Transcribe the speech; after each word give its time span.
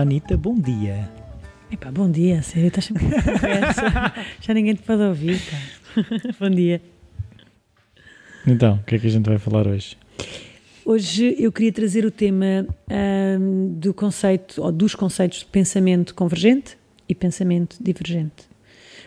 Olá, 0.00 0.06
Anitta, 0.06 0.34
bom 0.34 0.58
dia. 0.58 1.06
Epá, 1.70 1.92
bom 1.92 2.10
dia, 2.10 2.40
sério, 2.40 2.68
estás 2.68 2.86
sempre 2.86 3.04
conversa. 3.04 4.14
Já 4.40 4.54
ninguém 4.54 4.74
te 4.74 4.80
pode 4.80 5.02
ouvir, 5.02 5.38
pá. 5.38 6.02
bom 6.40 6.48
dia. 6.48 6.80
Então, 8.46 8.76
o 8.76 8.84
que 8.84 8.94
é 8.94 8.98
que 8.98 9.06
a 9.06 9.10
gente 9.10 9.28
vai 9.28 9.36
falar 9.36 9.66
hoje? 9.66 9.98
Hoje 10.86 11.36
eu 11.38 11.52
queria 11.52 11.70
trazer 11.70 12.06
o 12.06 12.10
tema 12.10 12.66
ahm, 12.88 13.74
do 13.74 13.92
conceito, 13.92 14.62
ou 14.62 14.72
dos 14.72 14.94
conceitos 14.94 15.40
de 15.40 15.44
pensamento 15.44 16.14
convergente 16.14 16.78
e 17.06 17.14
pensamento 17.14 17.76
divergente. 17.78 18.48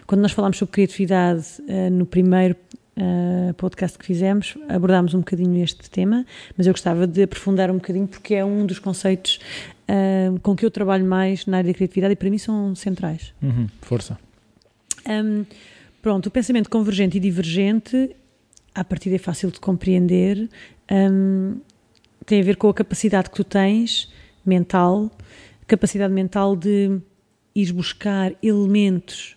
Quando 0.05 0.21
nós 0.21 0.31
falámos 0.31 0.59
sobre 0.59 0.73
criatividade 0.73 1.43
ah, 1.67 1.89
no 1.89 2.05
primeiro 2.05 2.55
ah, 2.95 3.53
podcast 3.55 3.97
que 3.97 4.05
fizemos, 4.05 4.55
abordámos 4.69 5.13
um 5.13 5.19
bocadinho 5.19 5.63
este 5.63 5.89
tema, 5.89 6.25
mas 6.55 6.67
eu 6.67 6.73
gostava 6.73 7.07
de 7.07 7.23
aprofundar 7.23 7.71
um 7.71 7.75
bocadinho 7.75 8.07
porque 8.07 8.35
é 8.35 8.45
um 8.45 8.65
dos 8.65 8.79
conceitos 8.79 9.39
ah, 9.87 10.37
com 10.41 10.55
que 10.55 10.65
eu 10.65 10.71
trabalho 10.71 11.05
mais 11.05 11.45
na 11.45 11.57
área 11.57 11.71
da 11.71 11.73
criatividade 11.73 12.13
e 12.13 12.15
para 12.15 12.29
mim 12.29 12.37
são 12.37 12.75
centrais. 12.75 13.33
Uhum, 13.41 13.67
força. 13.81 14.17
Hum, 15.07 15.45
pronto, 16.01 16.27
o 16.27 16.31
pensamento 16.31 16.69
convergente 16.69 17.17
e 17.17 17.19
divergente, 17.19 18.15
a 18.75 18.83
partir 18.83 19.13
é 19.13 19.17
fácil 19.17 19.49
de 19.51 19.59
compreender, 19.59 20.49
hum, 20.91 21.57
tem 22.25 22.41
a 22.41 22.43
ver 22.43 22.57
com 22.57 22.69
a 22.69 22.73
capacidade 22.73 23.29
que 23.29 23.35
tu 23.35 23.43
tens, 23.43 24.11
mental, 24.45 25.11
capacidade 25.67 26.13
mental 26.13 26.55
de 26.55 26.99
ir 27.55 27.71
buscar 27.73 28.33
elementos 28.41 29.35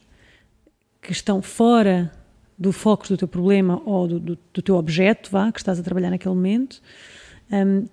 que 1.00 1.12
estão 1.12 1.40
fora 1.40 2.12
do 2.58 2.72
foco 2.72 3.06
do 3.08 3.16
teu 3.16 3.28
problema 3.28 3.80
ou 3.84 4.08
do, 4.08 4.18
do- 4.20 4.38
do 4.52 4.62
teu 4.62 4.76
objeto, 4.76 5.30
vá, 5.30 5.50
que 5.52 5.58
estás 5.58 5.78
a 5.78 5.82
trabalhar 5.82 6.10
naquele 6.10 6.34
momento, 6.34 6.80
hum, 7.52 7.84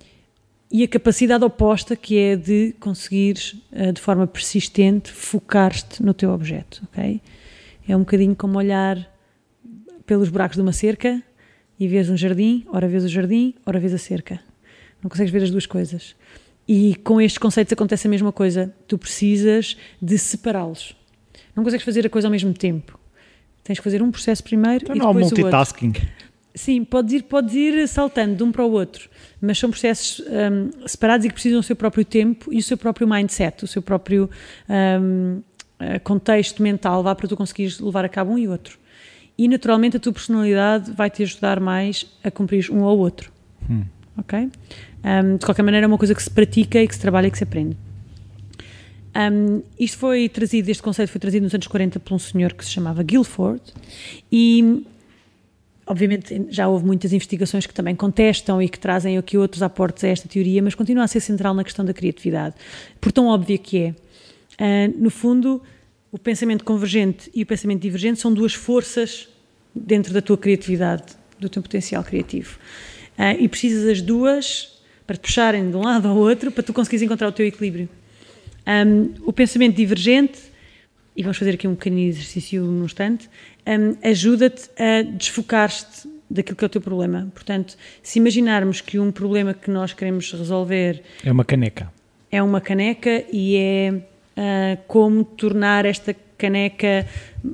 e 0.72 0.84
a 0.84 0.88
capacidade 0.88 1.44
oposta 1.44 1.96
que 1.96 2.18
é 2.18 2.36
de 2.36 2.74
conseguires, 2.80 3.56
eh, 3.72 3.92
de 3.92 4.02
forma 4.02 4.26
persistente, 4.26 5.12
focar-te 5.12 6.02
no 6.02 6.14
teu 6.16 6.32
objeto, 6.32 6.82
ok? 6.92 7.22
É 7.88 7.96
um 7.96 8.00
bocadinho 8.00 8.36
como 8.36 8.58
olhar 8.58 8.98
pelos 10.06 10.30
buracos 10.30 10.56
de 10.56 10.62
uma 10.64 10.74
cerca 10.74 11.22
e 11.80 11.88
vês 11.88 12.10
um 12.10 12.18
jardim, 12.18 12.66
ora 12.70 12.88
vês 12.88 13.04
o 13.04 13.08
jardim, 13.08 13.54
ora 13.66 13.80
vês 13.80 13.94
a 13.94 13.98
cerca. 14.00 14.40
Não 15.02 15.10
consegues 15.10 15.32
ver 15.32 15.44
as 15.44 15.52
duas 15.52 15.66
coisas. 15.66 16.16
E 16.68 16.96
com 17.04 17.20
estes 17.22 17.38
conceitos 17.38 17.74
acontece 17.74 18.08
a 18.08 18.10
mesma 18.10 18.32
coisa. 18.32 18.74
Tu 18.88 18.98
precisas 18.98 19.78
de 20.02 20.18
separá-los. 20.18 20.96
Não 21.56 21.64
consegues 21.64 21.86
fazer 21.86 22.06
a 22.08 22.10
coisa 22.10 22.28
ao 22.28 22.32
mesmo 22.32 22.54
tempo. 22.54 22.98
Tens 23.64 23.78
que 23.78 23.84
fazer 23.84 24.02
um 24.02 24.12
processo 24.12 24.44
primeiro 24.44 24.84
Então 24.84 24.96
e 24.96 25.00
não 25.00 25.10
há 25.10 25.14
depois 25.14 25.28
o 25.28 25.30
outro. 25.30 25.42
multitasking. 25.42 25.94
Sim, 26.56 26.84
podes 26.84 27.14
ir, 27.14 27.24
podes 27.24 27.56
ir 27.56 27.88
saltando 27.88 28.36
de 28.36 28.44
um 28.44 28.52
para 28.52 28.64
o 28.64 28.72
outro, 28.72 29.10
mas 29.42 29.58
são 29.58 29.72
processos 29.72 30.20
hum, 30.20 30.70
separados 30.86 31.26
e 31.26 31.30
que 31.30 31.34
precisam 31.34 31.60
do 31.60 31.64
seu 31.64 31.76
próprio 31.76 32.06
tempo 32.06 32.54
e 32.54 32.60
o 32.60 32.64
seu 32.64 32.78
próprio 32.78 33.08
mindset, 33.08 33.64
o 33.64 33.68
seu 33.68 33.82
próprio 33.82 34.30
hum, 34.70 35.42
eh, 35.80 35.98
contexto 36.00 36.62
mental, 36.62 37.02
vá 37.02 37.16
para 37.16 37.28
tu 37.28 37.36
conseguires 37.36 37.80
levar 37.80 38.06
a 38.06 38.10
cabo 38.10 38.34
um 38.34 38.38
e 38.38 38.48
outro. 38.48 38.78
E 39.36 39.48
naturalmente 39.48 39.98
a 39.98 40.00
tua 40.00 40.14
personalidade 40.14 40.92
vai 40.92 41.10
te 41.10 41.24
ajudar 41.24 41.60
mais 41.60 42.06
a 42.24 42.30
cumprir 42.30 42.70
um 42.72 42.84
ou 42.84 43.00
outro. 43.00 43.32
Ok? 44.16 44.40
Hum, 45.04 45.38
de 45.38 45.46
qualquer 45.46 45.64
maneira, 45.64 45.86
é 45.86 45.88
uma 45.88 45.98
coisa 45.98 46.14
que 46.14 46.22
se 46.22 46.30
pratica 46.30 46.80
e 46.80 46.88
que 46.88 46.94
se 46.94 47.02
trabalha 47.02 47.28
e 47.28 47.32
que 47.32 47.38
se 47.38 47.44
aprende. 47.44 47.76
Um, 49.16 49.62
isto 49.80 49.98
foi 49.98 50.28
trazido, 50.28 50.70
este 50.70 50.82
conceito 50.82 51.10
foi 51.10 51.20
trazido 51.20 51.44
nos 51.44 51.54
anos 51.54 51.68
40 51.68 52.00
por 52.00 52.16
um 52.16 52.20
senhor 52.20 52.54
que 52.54 52.66
se 52.66 52.72
chamava 52.72 53.04
Guilford 53.04 53.62
e 54.32 54.84
obviamente 55.86 56.48
já 56.50 56.68
houve 56.68 56.86
muitas 56.86 57.14
investigações 57.14 57.66
que 57.68 57.74
também 57.74 57.96
contestam 57.96 58.62
e 58.62 58.68
que 58.68 58.80
trazem 58.80 59.18
aqui 59.18 59.38
outros 59.38 59.62
aportes 59.62 60.04
a 60.04 60.08
esta 60.08 60.28
teoria, 60.28 60.62
mas 60.64 60.74
continua 60.74 61.04
a 61.04 61.08
ser 61.08 61.20
central 61.20 61.54
na 61.54 61.64
questão 61.64 61.86
da 61.86 61.94
criatividade, 61.94 62.56
por 63.00 63.12
tão 63.12 63.28
óbvia 63.28 63.58
que 63.58 63.78
é. 63.78 63.96
Ah, 64.58 64.92
no 64.98 65.10
fundo, 65.10 65.62
o 66.12 66.18
pensamento 66.18 66.64
convergente 66.64 67.30
e 67.34 67.44
o 67.44 67.46
pensamento 67.46 67.82
divergente 67.82 68.20
são 68.20 68.34
duas 68.34 68.54
forças 68.54 69.28
dentro 69.76 70.14
da 70.14 70.22
tua 70.22 70.38
criatividade, 70.38 71.04
do 71.40 71.50
teu 71.50 71.62
potencial 71.62 72.04
criativo. 72.04 72.58
Ah, 73.18 73.34
e 73.34 73.48
precisas 73.48 73.88
as 73.88 74.02
duas 74.02 74.82
para 75.06 75.18
te 75.18 75.22
puxarem 75.22 75.70
de 75.70 75.76
um 75.76 75.82
lado 75.82 76.08
ao 76.08 76.18
outro 76.18 76.52
para 76.52 76.64
tu 76.64 76.74
conseguires 76.74 77.04
encontrar 77.04 77.28
o 77.28 77.32
teu 77.32 77.46
equilíbrio. 77.46 77.90
Um, 78.66 79.14
o 79.26 79.34
pensamento 79.34 79.76
divergente, 79.76 80.40
e 81.16 81.22
vamos 81.22 81.38
fazer 81.38 81.52
aqui 81.52 81.68
um 81.68 81.76
pequenino 81.76 82.10
exercício 82.10 82.64
num 82.64 82.86
instante, 82.86 83.30
um, 83.68 83.96
ajuda-te 84.08 84.70
a 84.82 85.02
desfocar-te 85.04 86.08
daquilo 86.30 86.56
que 86.56 86.64
é 86.64 86.68
o 86.68 86.70
teu 86.70 86.82
problema. 86.82 87.30
Portanto, 87.34 87.76
se 88.02 88.20
imaginarmos 88.20 88.82
que 88.82 88.98
um 88.98 89.12
problema 89.12 89.54
que 89.54 89.70
nós 89.70 89.94
queremos 89.94 90.32
resolver 90.32 91.04
É 91.24 91.32
uma 91.32 91.46
caneca. 91.46 91.92
é 92.32 92.42
uma 92.42 92.60
caneca 92.60 93.24
e 93.32 93.56
é 93.58 93.94
ah, 94.36 94.78
como 94.88 95.24
tornar 95.24 95.86
esta 95.86 96.16
caneca 96.38 97.06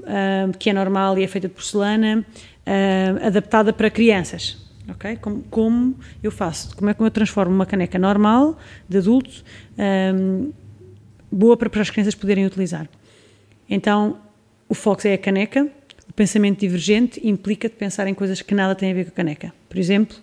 ah, 0.05 0.49
que 0.57 0.69
é 0.69 0.73
normal 0.73 1.17
e 1.17 1.23
é 1.23 1.27
feita 1.27 1.49
de 1.49 1.53
porcelana 1.53 2.25
ah, 2.65 3.27
adaptada 3.27 3.73
para 3.73 3.89
crianças. 3.89 4.57
ok? 4.89 5.17
Como, 5.17 5.43
como 5.49 5.95
eu 6.23 6.31
faço? 6.31 6.73
Como 6.77 6.89
é 6.89 6.93
que 6.93 7.01
eu 7.01 7.11
transformo 7.11 7.53
uma 7.53 7.65
caneca 7.65 7.99
normal 7.99 8.57
de 8.87 8.99
adulto 8.99 9.43
ah, 9.77 10.47
boa 11.31 11.55
para, 11.57 11.69
para 11.69 11.81
as 11.81 11.89
crianças 11.89 12.15
poderem 12.15 12.45
utilizar? 12.45 12.89
Então, 13.69 14.19
o 14.67 14.73
foco 14.73 15.07
é 15.07 15.13
a 15.13 15.17
caneca. 15.17 15.69
O 16.09 16.13
pensamento 16.13 16.59
divergente 16.59 17.25
implica-te 17.25 17.75
pensar 17.75 18.07
em 18.07 18.13
coisas 18.13 18.41
que 18.41 18.53
nada 18.55 18.73
têm 18.75 18.91
a 18.91 18.93
ver 18.93 19.05
com 19.05 19.11
a 19.11 19.13
caneca. 19.15 19.53
Por 19.69 19.77
exemplo, 19.77 20.17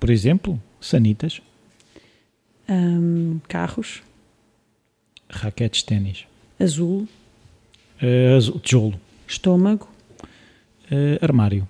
Por 0.00 0.10
exemplo, 0.10 0.60
sanitas, 0.80 1.42
ah, 2.68 2.72
carros, 3.48 4.02
raquetes 5.28 5.80
de 5.80 5.86
ténis, 5.86 6.24
azul, 6.58 7.06
eh, 8.00 8.34
azul- 8.36 8.60
tijolo, 8.60 9.00
estômago, 9.26 9.88
eh, 10.90 11.18
armário, 11.20 11.68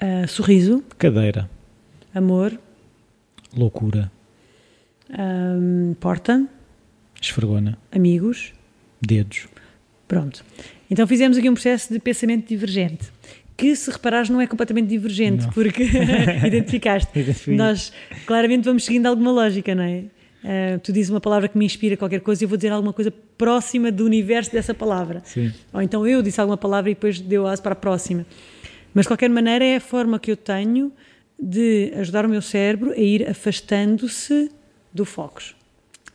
ah, 0.00 0.26
sorriso, 0.26 0.82
cadeira, 0.98 1.48
amor, 2.14 2.58
loucura, 3.56 4.10
ahm, 5.12 5.94
porta, 6.00 6.46
esfregona, 7.20 7.78
amigos, 7.92 8.52
dedos. 9.00 9.46
pronto. 10.08 10.44
Então 10.90 11.06
fizemos 11.06 11.36
aqui 11.36 11.48
um 11.50 11.54
processo 11.54 11.92
de 11.92 11.98
pensamento 11.98 12.48
divergente, 12.48 13.06
que 13.56 13.74
se 13.74 13.90
reparares 13.90 14.28
não 14.30 14.40
é 14.40 14.46
completamente 14.46 14.88
divergente, 14.88 15.44
Não. 15.46 15.52
porque 15.52 15.82
identificaste. 16.46 17.10
Nós 17.48 17.92
claramente 18.26 18.64
vamos 18.64 18.84
seguindo 18.84 19.06
alguma 19.06 19.32
lógica, 19.32 19.74
não 19.74 19.82
é? 19.82 20.04
Ah, 20.44 20.78
tu 20.80 20.92
dizes 20.92 21.10
uma 21.10 21.20
palavra 21.20 21.48
que 21.48 21.58
me 21.58 21.64
inspira 21.64 21.96
qualquer 21.96 22.20
coisa 22.20 22.42
e 22.42 22.44
eu 22.44 22.48
vou 22.48 22.56
dizer 22.56 22.70
alguma 22.70 22.92
coisa 22.92 23.10
próxima 23.36 23.90
do 23.90 24.04
universo 24.04 24.52
dessa 24.52 24.72
palavra. 24.74 25.22
Sim. 25.24 25.52
Ou 25.72 25.82
então 25.82 26.06
eu 26.06 26.22
disse 26.22 26.40
alguma 26.40 26.56
palavra 26.56 26.90
e 26.90 26.94
depois 26.94 27.18
deu 27.18 27.46
aso 27.46 27.62
para 27.62 27.72
a 27.72 27.76
próxima. 27.76 28.24
Mas 28.94 29.04
de 29.04 29.08
qualquer 29.08 29.28
maneira 29.30 29.64
é 29.64 29.76
a 29.76 29.80
forma 29.80 30.18
que 30.20 30.30
eu 30.30 30.36
tenho 30.36 30.92
de 31.40 31.92
ajudar 31.96 32.24
o 32.24 32.28
meu 32.28 32.40
cérebro 32.40 32.92
a 32.92 32.96
ir 32.98 33.28
afastando-se 33.28 34.50
do 34.96 35.04
focos. 35.04 35.54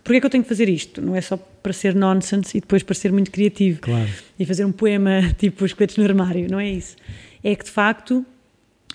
Porquê 0.03 0.17
é 0.17 0.19
que 0.19 0.25
eu 0.25 0.29
tenho 0.31 0.43
que 0.43 0.49
fazer 0.49 0.67
isto? 0.67 1.01
Não 1.01 1.15
é 1.15 1.21
só 1.21 1.37
para 1.37 1.71
ser 1.71 1.93
nonsense 1.93 2.57
e 2.57 2.61
depois 2.61 2.81
para 2.81 2.95
ser 2.95 3.11
muito 3.11 3.29
criativo 3.31 3.79
Claro. 3.81 4.09
e 4.37 4.45
fazer 4.45 4.65
um 4.65 4.71
poema 4.71 5.33
tipo 5.37 5.63
os 5.63 5.73
coletes 5.73 5.95
no 5.97 6.03
armário, 6.03 6.49
não 6.49 6.59
é 6.59 6.69
isso. 6.69 6.95
É 7.43 7.55
que 7.55 7.63
de 7.65 7.71
facto 7.71 8.25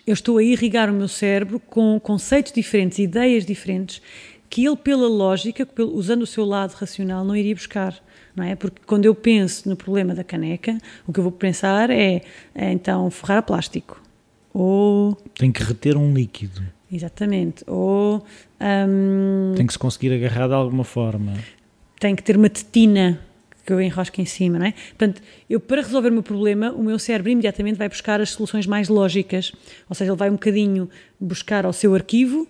eu 0.06 0.12
estou 0.14 0.38
a 0.38 0.42
irrigar 0.42 0.90
o 0.90 0.92
meu 0.92 1.08
cérebro 1.08 1.58
com 1.60 1.98
conceitos 2.00 2.52
diferentes, 2.52 2.98
ideias 2.98 3.44
diferentes, 3.46 4.00
que 4.48 4.64
ele, 4.64 4.76
pela 4.76 5.08
lógica, 5.08 5.66
usando 5.78 6.22
o 6.22 6.26
seu 6.26 6.44
lado 6.44 6.72
racional, 6.74 7.24
não 7.24 7.34
iria 7.34 7.54
buscar. 7.54 7.94
Não 8.34 8.44
é? 8.44 8.54
Porque 8.54 8.80
quando 8.86 9.04
eu 9.06 9.14
penso 9.14 9.68
no 9.68 9.74
problema 9.76 10.14
da 10.14 10.22
caneca, 10.22 10.78
o 11.06 11.12
que 11.12 11.18
eu 11.18 11.22
vou 11.22 11.32
pensar 11.32 11.90
é, 11.90 12.20
é 12.54 12.70
então 12.70 13.10
forrar 13.10 13.38
a 13.38 13.42
plástico. 13.42 14.00
Ou, 14.54 15.14
Tem 15.34 15.50
que 15.50 15.62
reter 15.62 15.96
um 15.96 16.12
líquido. 16.14 16.62
Exatamente, 16.90 17.64
ou 17.66 18.24
hum, 18.60 19.52
Tem 19.56 19.66
que 19.66 19.72
se 19.72 19.78
conseguir 19.78 20.12
agarrar 20.12 20.48
de 20.48 20.54
alguma 20.54 20.84
forma. 20.84 21.34
tem 21.98 22.14
que 22.14 22.22
ter 22.22 22.36
uma 22.36 22.48
tetina 22.50 23.20
que 23.64 23.72
eu 23.72 23.80
enrosco 23.80 24.20
em 24.20 24.24
cima, 24.24 24.58
não 24.60 24.66
é? 24.66 24.72
Portanto, 24.96 25.20
eu 25.50 25.58
para 25.58 25.82
resolver 25.82 26.10
o 26.10 26.12
meu 26.12 26.22
problema, 26.22 26.70
o 26.72 26.82
meu 26.84 26.98
cérebro 27.00 27.30
imediatamente 27.32 27.76
vai 27.76 27.88
buscar 27.88 28.20
as 28.20 28.30
soluções 28.30 28.64
mais 28.66 28.88
lógicas, 28.88 29.52
ou 29.88 29.94
seja, 29.96 30.12
ele 30.12 30.18
vai 30.18 30.28
um 30.30 30.34
bocadinho 30.34 30.88
buscar 31.20 31.66
ao 31.66 31.72
seu 31.72 31.94
arquivo 31.94 32.46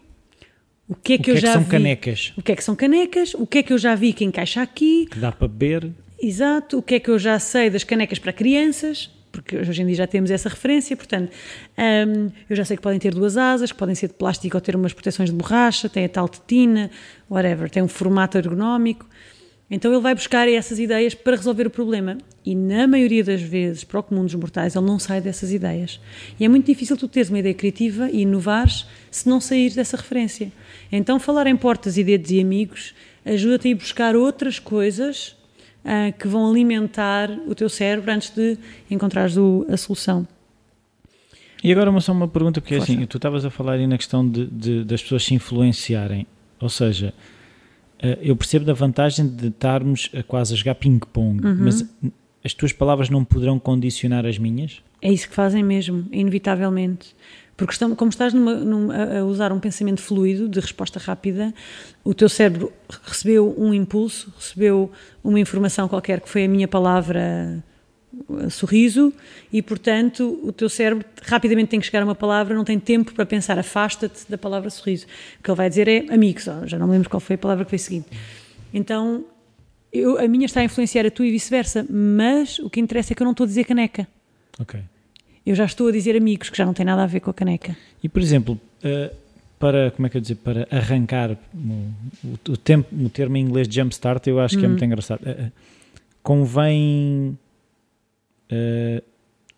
o 0.89 0.95
que 0.95 1.15
é 1.15 1.17
O 1.17 1.19
que, 1.21 1.31
eu 1.31 1.35
que 1.35 1.39
é 1.39 1.41
que 1.41 1.41
já 1.41 1.53
são 1.55 1.63
vi, 1.63 1.71
canecas? 1.71 2.33
o 2.37 2.43
que 2.43 2.53
é 2.53 2.57
que 2.57 2.63
são 2.63 2.77
canecas, 2.77 3.35
o 3.35 3.47
que 3.47 3.59
é 3.59 3.63
que 3.63 3.73
eu 3.73 3.79
já 3.79 3.95
vi 3.95 4.13
que 4.13 4.25
encaixa 4.25 4.61
aqui, 4.63 5.07
Que 5.11 5.19
dá 5.19 5.33
para 5.33 5.49
beber. 5.49 5.91
Exato, 6.21 6.79
o 6.79 6.83
que 6.83 6.95
é 6.97 7.01
que 7.01 7.11
eu 7.11 7.19
já 7.19 7.39
sei 7.39 7.71
das 7.71 7.83
canecas 7.83 8.19
para 8.19 8.33
crianças, 8.33 9.11
porque 9.47 9.57
hoje 9.57 9.81
em 9.81 9.87
dia 9.87 9.95
já 9.95 10.07
temos 10.09 10.29
essa 10.29 10.49
referência, 10.49 10.97
portanto, 10.97 11.31
hum, 11.79 12.31
eu 12.51 12.57
já 12.57 12.65
sei 12.65 12.77
que 12.77 12.83
podem 12.83 12.99
ter 12.99 13.15
duas 13.15 13.37
asas, 13.37 13.71
que 13.71 13.79
podem 13.79 13.95
ser 13.95 14.09
de 14.09 14.15
plástico 14.15 14.57
ou 14.57 14.61
ter 14.61 14.75
umas 14.75 14.93
proteções 14.93 15.31
de 15.31 15.37
borracha, 15.37 15.89
tem 15.89 16.05
a 16.05 16.09
tal 16.09 16.29
tetina, 16.29 16.91
whatever, 17.31 17.71
tem 17.71 17.81
um 17.81 17.89
formato 17.89 18.37
ergonómico. 18.37 19.07
Então 19.71 19.93
ele 19.93 20.01
vai 20.01 20.15
buscar 20.15 20.49
essas 20.49 20.79
ideias 20.79 21.15
para 21.15 21.37
resolver 21.37 21.67
o 21.67 21.71
problema. 21.71 22.19
E 22.45 22.55
na 22.55 22.87
maioria 22.87 23.25
das 23.25 23.41
vezes, 23.41 23.83
para 23.83 23.99
o 23.99 24.03
comum 24.03 24.25
dos 24.25 24.35
mortais, 24.35 24.77
ele 24.77 24.87
não 24.87 24.99
sai 24.99 25.21
dessas 25.21 25.53
ideias. 25.53 26.01
E 26.39 26.45
é 26.45 26.49
muito 26.49 26.67
difícil 26.67 26.97
tu 26.97 27.09
teres 27.09 27.29
uma 27.29 27.41
ideia 27.41 27.55
criativa 27.55 28.09
e 28.11 28.23
inovares 28.23 28.87
se 29.11 29.29
não 29.29 29.41
sair 29.41 29.71
dessa 29.71 29.97
referência. 29.97 30.53
Então 30.91 31.19
falar 31.19 31.47
em 31.47 31.57
portas 31.57 31.97
e 31.97 32.05
dedos 32.05 32.31
e 32.31 32.41
amigos 32.41 32.95
ajuda-te 33.25 33.69
a 33.69 33.71
ir 33.73 33.75
buscar 33.75 34.15
outras 34.15 34.61
coisas 34.61 35.36
uh, 35.87 36.13
que 36.19 36.27
vão 36.27 36.51
alimentar 36.51 37.31
o 37.47 37.55
teu 37.55 37.69
cérebro 37.69 38.11
antes 38.11 38.31
de 38.31 38.59
encontrares 38.91 39.37
o, 39.37 39.65
a 39.71 39.77
solução. 39.77 40.27
E 41.63 41.73
agora 41.73 41.91
uma, 41.91 42.01
só 42.01 42.13
uma 42.13 42.29
pergunta, 42.29 42.61
porque 42.61 42.77
Força. 42.77 42.93
assim, 42.93 43.07
tu 43.07 43.17
estavas 43.17 43.45
a 43.45 43.51
falar 43.51 43.75
aí 43.75 43.87
na 43.87 43.97
questão 43.97 44.29
de, 44.29 44.47
de, 44.47 44.85
das 44.85 45.03
pessoas 45.03 45.25
se 45.25 45.35
influenciarem, 45.35 46.27
ou 46.61 46.69
seja, 46.69 47.15
uh, 48.03 48.19
eu 48.21 48.37
percebo 48.37 48.65
da 48.65 48.75
vantagem 48.75 49.27
de 49.27 49.49
estarmos 49.49 50.11
a 50.15 50.23
quase 50.23 50.55
a 50.55 50.57
jogar 50.57 50.75
ping-pong, 50.75 51.45
uhum. 51.45 51.57
mas 51.61 51.85
as 52.45 52.53
tuas 52.53 52.73
palavras 52.73 53.09
não 53.09 53.25
poderão 53.25 53.59
condicionar 53.59 54.27
as 54.27 54.39
minhas? 54.39 54.83
É 55.01 55.13
isso 55.13 55.29
que 55.29 55.35
fazem 55.35 55.63
mesmo, 55.63 56.07
inevitavelmente. 56.13 57.15
Porque 57.57 57.73
estão, 57.73 57.95
como 57.95 58.11
estás 58.11 58.35
numa, 58.35 58.55
numa, 58.55 59.19
a 59.21 59.25
usar 59.25 59.51
um 59.51 59.59
pensamento 59.59 60.03
fluido, 60.03 60.49
de 60.49 60.61
resposta 60.61 60.99
rápida, 60.99 61.55
o 62.05 62.13
teu 62.13 62.29
cérebro 62.29 62.71
recebeu 63.05 63.55
um 63.57 63.73
impulso, 63.73 64.33
recebeu 64.39 64.91
uma 65.25 65.41
informação 65.41 65.89
qualquer 65.89 66.21
que 66.21 66.29
foi 66.29 66.45
a 66.45 66.49
minha 66.49 66.69
palavra 66.69 67.65
sorriso 68.51 69.13
e, 69.53 69.63
portanto, 69.63 70.39
o 70.43 70.53
teu 70.53 70.69
cérebro 70.69 71.05
rapidamente 71.23 71.69
tem 71.69 71.81
que 71.81 71.87
chegar 71.87 72.03
a 72.03 72.05
uma 72.05 72.15
palavra, 72.15 72.55
não 72.55 72.65
tem 72.65 72.79
tempo 72.79 73.15
para 73.15 73.25
pensar, 73.25 73.59
afasta-te 73.59 74.29
da 74.29 74.37
palavra 74.37 74.69
sorriso. 74.69 75.07
O 75.39 75.43
que 75.43 75.51
ele 75.51 75.57
vai 75.57 75.69
dizer 75.69 75.89
é 75.89 76.07
amigos, 76.13 76.45
já 76.65 76.79
não 76.79 76.91
lembro 76.91 77.09
qual 77.09 77.21
foi 77.21 77.37
a 77.37 77.39
palavra 77.39 77.65
que 77.65 77.71
foi 77.71 77.79
seguinte. 77.79 78.09
Então, 78.73 79.25
eu, 79.93 80.19
a 80.19 80.29
minha 80.29 80.45
está 80.45 80.61
a 80.61 80.65
influenciar 80.65 81.07
a 81.07 81.11
tua 81.11 81.27
e 81.27 81.31
vice-versa, 81.31 81.87
mas 81.89 82.59
o 82.59 82.69
que 82.69 82.81
interessa 82.81 83.13
é 83.13 83.15
que 83.15 83.23
eu 83.23 83.25
não 83.25 83.33
estou 83.33 83.45
a 83.45 83.49
dizer 83.49 83.65
caneca. 83.65 84.07
Ok 84.59 84.81
eu 85.47 85.55
já 85.55 85.65
estou 85.65 85.89
a 85.89 85.93
dizer 85.93 86.17
amigos, 86.17 86.51
que 86.51 86.59
já 86.59 86.67
não 86.67 86.75
tem 86.75 86.85
nada 86.85 87.05
a 87.05 87.07
ver 87.07 87.21
com 87.21 87.31
a 87.31 87.35
caneca. 87.35 87.77
E, 88.03 88.09
por 88.09 88.21
exemplo, 88.21 88.61
uh, 88.85 89.15
para, 89.59 89.93
como 89.93 90.07
é 90.07 90.11
que 90.11 90.17
eu 90.17 90.21
dizer, 90.21 90.35
para 90.37 90.67
arrancar 90.71 91.31
o, 91.55 92.53
o, 92.53 92.57
tempo, 92.57 92.89
o 92.95 93.09
termo 93.09 93.37
em 93.37 93.43
inglês 93.43 93.69
jumpstart, 93.71 94.27
eu 94.27 94.41
acho 94.41 94.59
que 94.59 94.65
é 94.65 94.69
muito 94.69 94.81
uhum. 94.81 94.87
engraçado. 94.87 95.21
Uh, 95.23 95.53
convém 96.23 97.39
uh, 98.51 99.03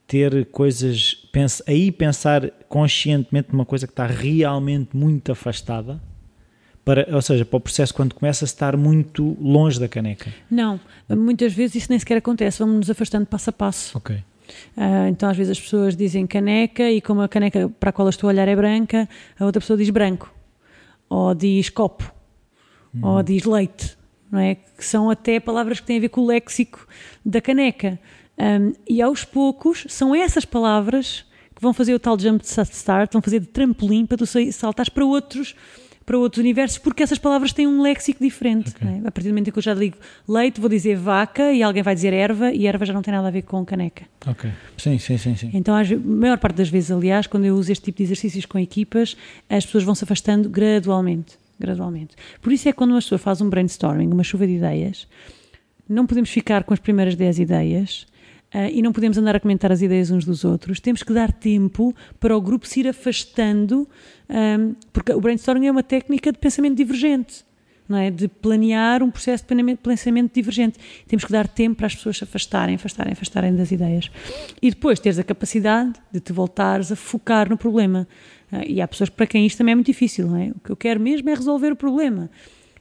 ter 0.06 0.46
coisas, 0.46 1.14
pense, 1.32 1.62
aí 1.66 1.90
pensar 1.90 2.50
conscientemente 2.68 3.48
numa 3.50 3.64
coisa 3.64 3.86
que 3.86 3.92
está 3.92 4.06
realmente 4.06 4.94
muito 4.94 5.32
afastada, 5.32 6.00
para, 6.84 7.06
ou 7.14 7.20
seja, 7.20 7.44
para 7.44 7.56
o 7.56 7.60
processo 7.60 7.92
quando 7.92 8.14
começa 8.14 8.44
a 8.44 8.46
estar 8.46 8.76
muito 8.76 9.36
longe 9.40 9.78
da 9.78 9.88
caneca. 9.88 10.32
Não, 10.50 10.80
muitas 11.10 11.52
vezes 11.52 11.76
isso 11.76 11.86
nem 11.90 11.98
sequer 11.98 12.16
acontece, 12.16 12.58
vamos 12.58 12.76
nos 12.76 12.90
afastando 12.90 13.26
passo 13.26 13.50
a 13.50 13.52
passo. 13.52 13.98
Ok. 13.98 14.16
Uh, 14.76 15.08
então, 15.08 15.28
às 15.28 15.36
vezes, 15.36 15.52
as 15.52 15.60
pessoas 15.60 15.96
dizem 15.96 16.26
caneca 16.26 16.90
e, 16.90 17.00
como 17.00 17.20
a 17.20 17.28
caneca 17.28 17.68
para 17.80 17.90
a 17.90 17.92
qual 17.92 18.06
eu 18.06 18.10
estou 18.10 18.28
a 18.28 18.32
olhar 18.32 18.48
é 18.48 18.56
branca, 18.56 19.08
a 19.38 19.44
outra 19.44 19.60
pessoa 19.60 19.76
diz 19.76 19.90
branco, 19.90 20.32
ou 21.08 21.34
diz 21.34 21.68
copo, 21.68 22.12
uhum. 22.94 23.08
ou 23.08 23.22
diz 23.22 23.44
leite, 23.44 23.96
não 24.30 24.38
é? 24.38 24.54
Que 24.54 24.84
são 24.84 25.10
até 25.10 25.40
palavras 25.40 25.80
que 25.80 25.86
têm 25.86 25.98
a 25.98 26.00
ver 26.00 26.08
com 26.08 26.22
o 26.22 26.26
léxico 26.26 26.86
da 27.24 27.40
caneca. 27.40 27.98
Um, 28.38 28.72
e 28.88 29.02
aos 29.02 29.24
poucos, 29.24 29.84
são 29.88 30.14
essas 30.14 30.44
palavras 30.44 31.24
que 31.54 31.60
vão 31.60 31.72
fazer 31.72 31.92
o 31.92 31.98
tal 31.98 32.18
jump 32.18 32.44
start, 32.44 33.12
vão 33.12 33.20
fazer 33.20 33.40
de 33.40 33.46
trampolim 33.46 34.06
para 34.06 34.16
tu 34.16 34.26
saltares 34.52 34.88
para 34.88 35.04
outros 35.04 35.56
para 36.08 36.16
outros 36.16 36.40
universos, 36.40 36.78
porque 36.78 37.02
essas 37.02 37.18
palavras 37.18 37.52
têm 37.52 37.66
um 37.66 37.82
léxico 37.82 38.24
diferente. 38.24 38.70
Okay. 38.70 38.88
É? 38.88 39.08
A 39.08 39.10
partir 39.10 39.24
do 39.24 39.28
momento 39.28 39.48
em 39.48 39.52
que 39.52 39.58
eu 39.58 39.62
já 39.62 39.74
digo 39.74 39.98
leite, 40.26 40.58
vou 40.58 40.70
dizer 40.70 40.96
vaca 40.96 41.52
e 41.52 41.62
alguém 41.62 41.82
vai 41.82 41.94
dizer 41.94 42.14
erva 42.14 42.50
e 42.50 42.66
erva 42.66 42.86
já 42.86 42.94
não 42.94 43.02
tem 43.02 43.12
nada 43.12 43.28
a 43.28 43.30
ver 43.30 43.42
com 43.42 43.62
caneca. 43.62 44.06
Ok. 44.26 44.50
Sim, 44.78 44.98
sim, 44.98 45.18
sim. 45.18 45.36
sim. 45.36 45.50
Então, 45.52 45.74
a 45.74 45.82
maior 46.02 46.38
parte 46.38 46.56
das 46.56 46.70
vezes, 46.70 46.90
aliás, 46.90 47.26
quando 47.26 47.44
eu 47.44 47.54
uso 47.54 47.70
este 47.70 47.84
tipo 47.84 47.98
de 47.98 48.04
exercícios 48.04 48.46
com 48.46 48.58
equipas, 48.58 49.18
as 49.50 49.66
pessoas 49.66 49.84
vão 49.84 49.94
se 49.94 50.02
afastando 50.02 50.48
gradualmente. 50.48 51.36
Gradualmente. 51.60 52.16
Por 52.40 52.54
isso 52.54 52.66
é 52.70 52.72
que 52.72 52.78
quando 52.78 52.92
uma 52.92 53.00
pessoa 53.00 53.18
faz 53.18 53.42
um 53.42 53.50
brainstorming, 53.50 54.10
uma 54.10 54.24
chuva 54.24 54.46
de 54.46 54.54
ideias, 54.54 55.06
não 55.86 56.06
podemos 56.06 56.30
ficar 56.30 56.64
com 56.64 56.72
as 56.72 56.80
primeiras 56.80 57.16
10 57.16 57.38
ideias 57.38 58.06
Uh, 58.54 58.72
e 58.72 58.80
não 58.80 58.92
podemos 58.92 59.18
andar 59.18 59.36
a 59.36 59.40
comentar 59.40 59.70
as 59.70 59.82
ideias 59.82 60.10
uns 60.10 60.24
dos 60.24 60.42
outros. 60.42 60.80
Temos 60.80 61.02
que 61.02 61.12
dar 61.12 61.30
tempo 61.30 61.94
para 62.18 62.34
o 62.34 62.40
grupo 62.40 62.66
se 62.66 62.80
ir 62.80 62.88
afastando, 62.88 63.86
um, 64.28 64.74
porque 64.90 65.12
o 65.12 65.20
brainstorming 65.20 65.66
é 65.66 65.70
uma 65.70 65.82
técnica 65.82 66.32
de 66.32 66.38
pensamento 66.38 66.74
divergente, 66.74 67.44
não 67.86 67.98
é? 67.98 68.10
De 68.10 68.26
planear 68.26 69.02
um 69.02 69.10
processo 69.10 69.44
de 69.46 69.76
pensamento 69.76 70.32
divergente. 70.32 70.78
Temos 71.06 71.26
que 71.26 71.32
dar 71.32 71.46
tempo 71.46 71.76
para 71.76 71.88
as 71.88 71.94
pessoas 71.94 72.16
se 72.16 72.24
afastarem, 72.24 72.76
afastarem, 72.76 73.12
afastarem 73.12 73.54
das 73.54 73.70
ideias. 73.70 74.10
E 74.62 74.70
depois 74.70 74.98
teres 74.98 75.18
a 75.18 75.24
capacidade 75.24 75.92
de 76.10 76.18
te 76.18 76.32
voltares 76.32 76.90
a 76.90 76.96
focar 76.96 77.50
no 77.50 77.58
problema. 77.58 78.08
Uh, 78.50 78.64
e 78.66 78.80
há 78.80 78.88
pessoas 78.88 79.10
para 79.10 79.26
quem 79.26 79.44
isto 79.44 79.58
também 79.58 79.72
é 79.72 79.74
muito 79.74 79.88
difícil, 79.88 80.26
não 80.26 80.36
é? 80.38 80.52
O 80.56 80.60
que 80.60 80.72
eu 80.72 80.76
quero 80.76 80.98
mesmo 80.98 81.28
é 81.28 81.34
resolver 81.34 81.70
o 81.70 81.76
problema. 81.76 82.30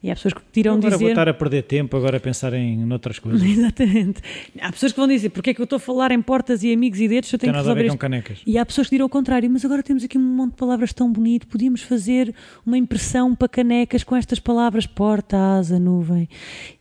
E 0.02 0.12
há 0.12 0.16
pessoas 0.16 0.34
que 0.34 0.42
tiram 0.52 0.74
agora 0.74 0.92
dizer... 0.92 0.96
Agora 0.96 1.04
vou 1.06 1.10
estar 1.10 1.30
a 1.30 1.34
perder 1.34 1.64
tempo, 1.64 1.98
agora 1.98 2.18
a 2.18 2.20
pensar 2.20 2.54
em 2.54 2.92
outras 2.92 3.20
coisas. 3.20 3.42
Exatamente. 3.48 4.22
Há 4.60 4.72
pessoas 4.72 4.92
que 4.92 5.00
vão 5.00 5.08
dizer, 5.08 5.30
porque 5.30 5.52
é 5.52 5.54
que 5.54 5.62
eu 5.62 5.64
estou 5.66 5.78
a 5.78 5.80
falar 5.80 6.12
em 6.12 6.22
portas 6.22 6.64
e 6.64 6.74
amigos 6.74 7.00
e 7.00 7.08
dedos 7.08 7.32
eu 7.32 7.40
tenho 7.40 7.54
Tem 7.54 7.62
que 7.62 7.68
resolver 7.68 7.86
isto? 7.86 7.98
canecas. 7.98 8.40
E 8.46 8.58
há 8.58 8.66
pessoas 8.66 8.88
que 8.88 8.96
dirão 8.96 9.06
o 9.06 9.10
contrário, 9.10 9.50
mas 9.50 9.66
agora 9.66 9.82
temos 9.82 10.04
aqui 10.04 10.18
um 10.18 10.22
monte 10.22 10.52
de 10.52 10.58
palavras 10.58 10.94
tão 10.94 11.12
bonito, 11.12 11.48
podíamos 11.48 11.82
fazer 11.82 12.34
uma 12.66 12.78
impressão 12.78 13.36
para 13.36 13.48
canecas 13.48 14.04
com 14.04 14.16
estas 14.16 14.40
palavras, 14.40 14.86
porta, 14.86 15.38
asa, 15.38 15.80
nuvem. 15.80 16.28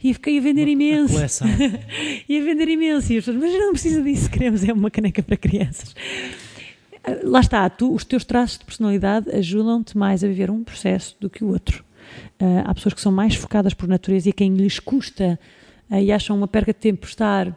E 0.02 0.12
fiquei 0.14 0.38
a 0.38 0.40
vender 0.40 0.68
imenso. 0.68 1.16
e 2.28 2.38
a 2.38 2.44
vender 2.44 2.68
imenso. 2.68 3.12
E 3.12 3.18
as 3.18 3.24
pessoas, 3.24 3.42
mas 3.42 3.52
não 3.52 3.72
precisa 3.72 4.02
disso, 4.02 4.30
queremos 4.30 4.64
é 4.64 4.72
uma 4.72 4.90
caneca 4.90 5.22
para 5.22 5.36
crianças 5.36 5.94
lá 7.22 7.40
está, 7.40 7.68
tu, 7.70 7.94
os 7.94 8.04
teus 8.04 8.24
traços 8.24 8.58
de 8.58 8.64
personalidade 8.64 9.30
ajudam-te 9.30 9.96
mais 9.96 10.24
a 10.24 10.28
viver 10.28 10.50
um 10.50 10.64
processo 10.64 11.16
do 11.20 11.30
que 11.30 11.44
o 11.44 11.48
outro. 11.48 11.84
Uh, 12.40 12.62
há 12.64 12.74
pessoas 12.74 12.92
que 12.92 13.00
são 13.00 13.10
mais 13.10 13.34
focadas 13.34 13.72
por 13.72 13.88
natureza 13.88 14.28
e 14.28 14.30
a 14.30 14.32
quem 14.32 14.54
lhes 14.54 14.78
custa 14.78 15.38
uh, 15.90 15.96
e 15.96 16.12
acham 16.12 16.36
uma 16.36 16.46
perca 16.46 16.72
de 16.72 16.78
tempo 16.78 17.06
estar 17.06 17.48
uh, 17.48 17.54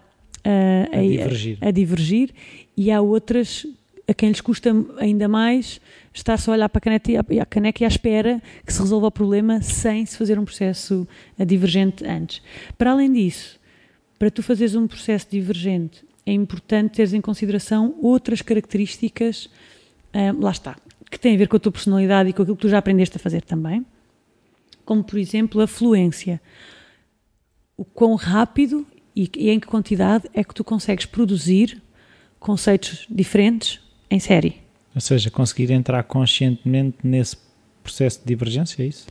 a, 0.91 1.01
divergir. 1.01 1.57
A, 1.61 1.67
a, 1.67 1.71
divergir, 1.71 2.29
e 2.77 2.91
há 2.91 3.01
outras 3.01 3.65
a 4.07 4.13
quem 4.13 4.29
lhes 4.29 4.41
custa 4.41 4.73
ainda 4.97 5.27
mais 5.27 5.79
estar 6.13 6.37
só 6.37 6.51
a 6.51 6.53
olhar 6.55 6.69
para 6.69 6.79
a 6.79 6.81
caneca 6.81 7.11
e, 7.11 7.17
a, 7.17 7.43
a 7.43 7.45
caneca 7.45 7.83
e 7.83 7.85
à 7.85 7.87
espera 7.87 8.41
que 8.65 8.73
se 8.73 8.81
resolva 8.81 9.07
o 9.07 9.11
problema 9.11 9.61
sem 9.61 10.05
se 10.05 10.17
fazer 10.17 10.39
um 10.39 10.45
processo 10.45 11.07
divergente 11.37 12.03
antes. 12.05 12.41
Para 12.77 12.91
além 12.91 13.11
disso, 13.11 13.59
para 14.17 14.31
tu 14.31 14.41
fazeres 14.41 14.73
um 14.75 14.87
processo 14.87 15.27
divergente, 15.29 16.03
é 16.25 16.31
importante 16.31 16.95
teres 16.95 17.13
em 17.13 17.21
consideração 17.21 17.95
outras 18.01 18.41
características, 18.41 19.47
lá 20.39 20.51
está, 20.51 20.75
que 21.09 21.19
têm 21.19 21.35
a 21.35 21.37
ver 21.37 21.47
com 21.47 21.57
a 21.57 21.59
tua 21.59 21.71
personalidade 21.71 22.29
e 22.29 22.33
com 22.33 22.41
aquilo 22.41 22.57
que 22.57 22.61
tu 22.61 22.69
já 22.69 22.79
aprendeste 22.79 23.17
a 23.17 23.19
fazer 23.19 23.41
também 23.43 23.85
como 24.89 25.03
por 25.03 25.19
exemplo 25.19 25.61
a 25.61 25.67
fluência. 25.67 26.41
O 27.77 27.85
quão 27.85 28.15
rápido 28.15 28.87
e, 29.15 29.29
e 29.37 29.51
em 29.51 29.59
que 29.59 29.67
quantidade 29.67 30.27
é 30.33 30.43
que 30.43 30.51
tu 30.51 30.63
consegues 30.63 31.05
produzir 31.05 31.79
conceitos 32.39 33.05
diferentes 33.07 33.79
em 34.09 34.19
série. 34.19 34.57
Ou 34.95 34.99
seja, 34.99 35.29
conseguir 35.29 35.69
entrar 35.69 36.01
conscientemente 36.05 36.97
nesse 37.03 37.37
processo 37.83 38.21
de 38.21 38.25
divergência, 38.25 38.81
é 38.81 38.87
isso? 38.87 39.05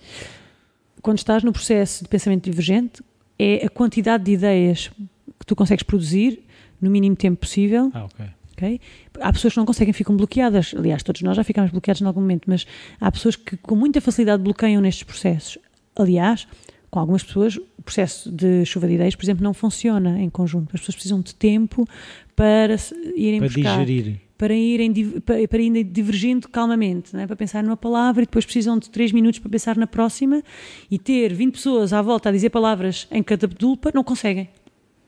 Quando 1.00 1.18
estás 1.18 1.44
no 1.44 1.52
processo 1.52 2.02
de 2.02 2.08
pensamento 2.08 2.50
divergente, 2.50 3.00
é 3.38 3.64
a 3.64 3.70
quantidade 3.70 4.24
de 4.24 4.32
ideias 4.32 4.90
que 5.38 5.46
tu 5.46 5.54
consegues 5.54 5.84
produzir 5.84 6.42
no 6.80 6.90
mínimo 6.90 7.14
tempo 7.14 7.38
possível. 7.38 7.88
Ah, 7.94 8.06
ok. 8.06 8.26
Okay? 8.54 8.80
Há 9.20 9.32
pessoas 9.32 9.52
que 9.54 9.58
não 9.60 9.64
conseguem, 9.64 9.92
ficam 9.92 10.16
bloqueadas. 10.16 10.74
Aliás, 10.76 11.04
todos 11.04 11.22
nós 11.22 11.36
já 11.36 11.44
ficamos 11.44 11.70
bloqueados 11.70 12.02
em 12.02 12.04
algum 12.04 12.20
momento, 12.20 12.46
mas 12.48 12.66
há 13.00 13.12
pessoas 13.12 13.36
que 13.36 13.56
com 13.56 13.76
muita 13.76 14.00
facilidade 14.00 14.42
bloqueiam 14.42 14.82
nestes 14.82 15.04
processos. 15.04 15.56
Aliás, 15.98 16.46
com 16.90 16.98
algumas 16.98 17.22
pessoas, 17.22 17.56
o 17.56 17.82
processo 17.82 18.30
de 18.30 18.64
chuva 18.64 18.86
de 18.86 18.94
ideias, 18.94 19.14
por 19.14 19.24
exemplo, 19.24 19.44
não 19.44 19.52
funciona 19.52 20.20
em 20.20 20.30
conjunto. 20.30 20.70
As 20.74 20.80
pessoas 20.80 20.94
precisam 20.94 21.20
de 21.20 21.34
tempo 21.34 21.86
para 22.34 22.76
irem 23.14 23.40
para 23.40 23.48
buscar, 23.48 23.84
digerir. 23.84 24.20
para 24.38 24.54
irem 24.54 25.20
para, 25.20 25.48
para 25.48 25.60
irem 25.60 25.84
divergindo 25.84 26.48
calmamente, 26.48 27.14
é? 27.16 27.26
para 27.26 27.36
pensar 27.36 27.62
numa 27.62 27.76
palavra 27.76 28.22
e 28.22 28.26
depois 28.26 28.44
precisam 28.44 28.78
de 28.78 28.88
3 28.88 29.12
minutos 29.12 29.38
para 29.38 29.50
pensar 29.50 29.76
na 29.76 29.86
próxima 29.86 30.42
e 30.90 30.98
ter 30.98 31.34
20 31.34 31.52
pessoas 31.52 31.92
à 31.92 32.00
volta 32.00 32.30
a 32.30 32.32
dizer 32.32 32.50
palavras 32.50 33.06
em 33.10 33.22
cada 33.22 33.46
dupla, 33.46 33.90
não 33.94 34.04
conseguem. 34.04 34.48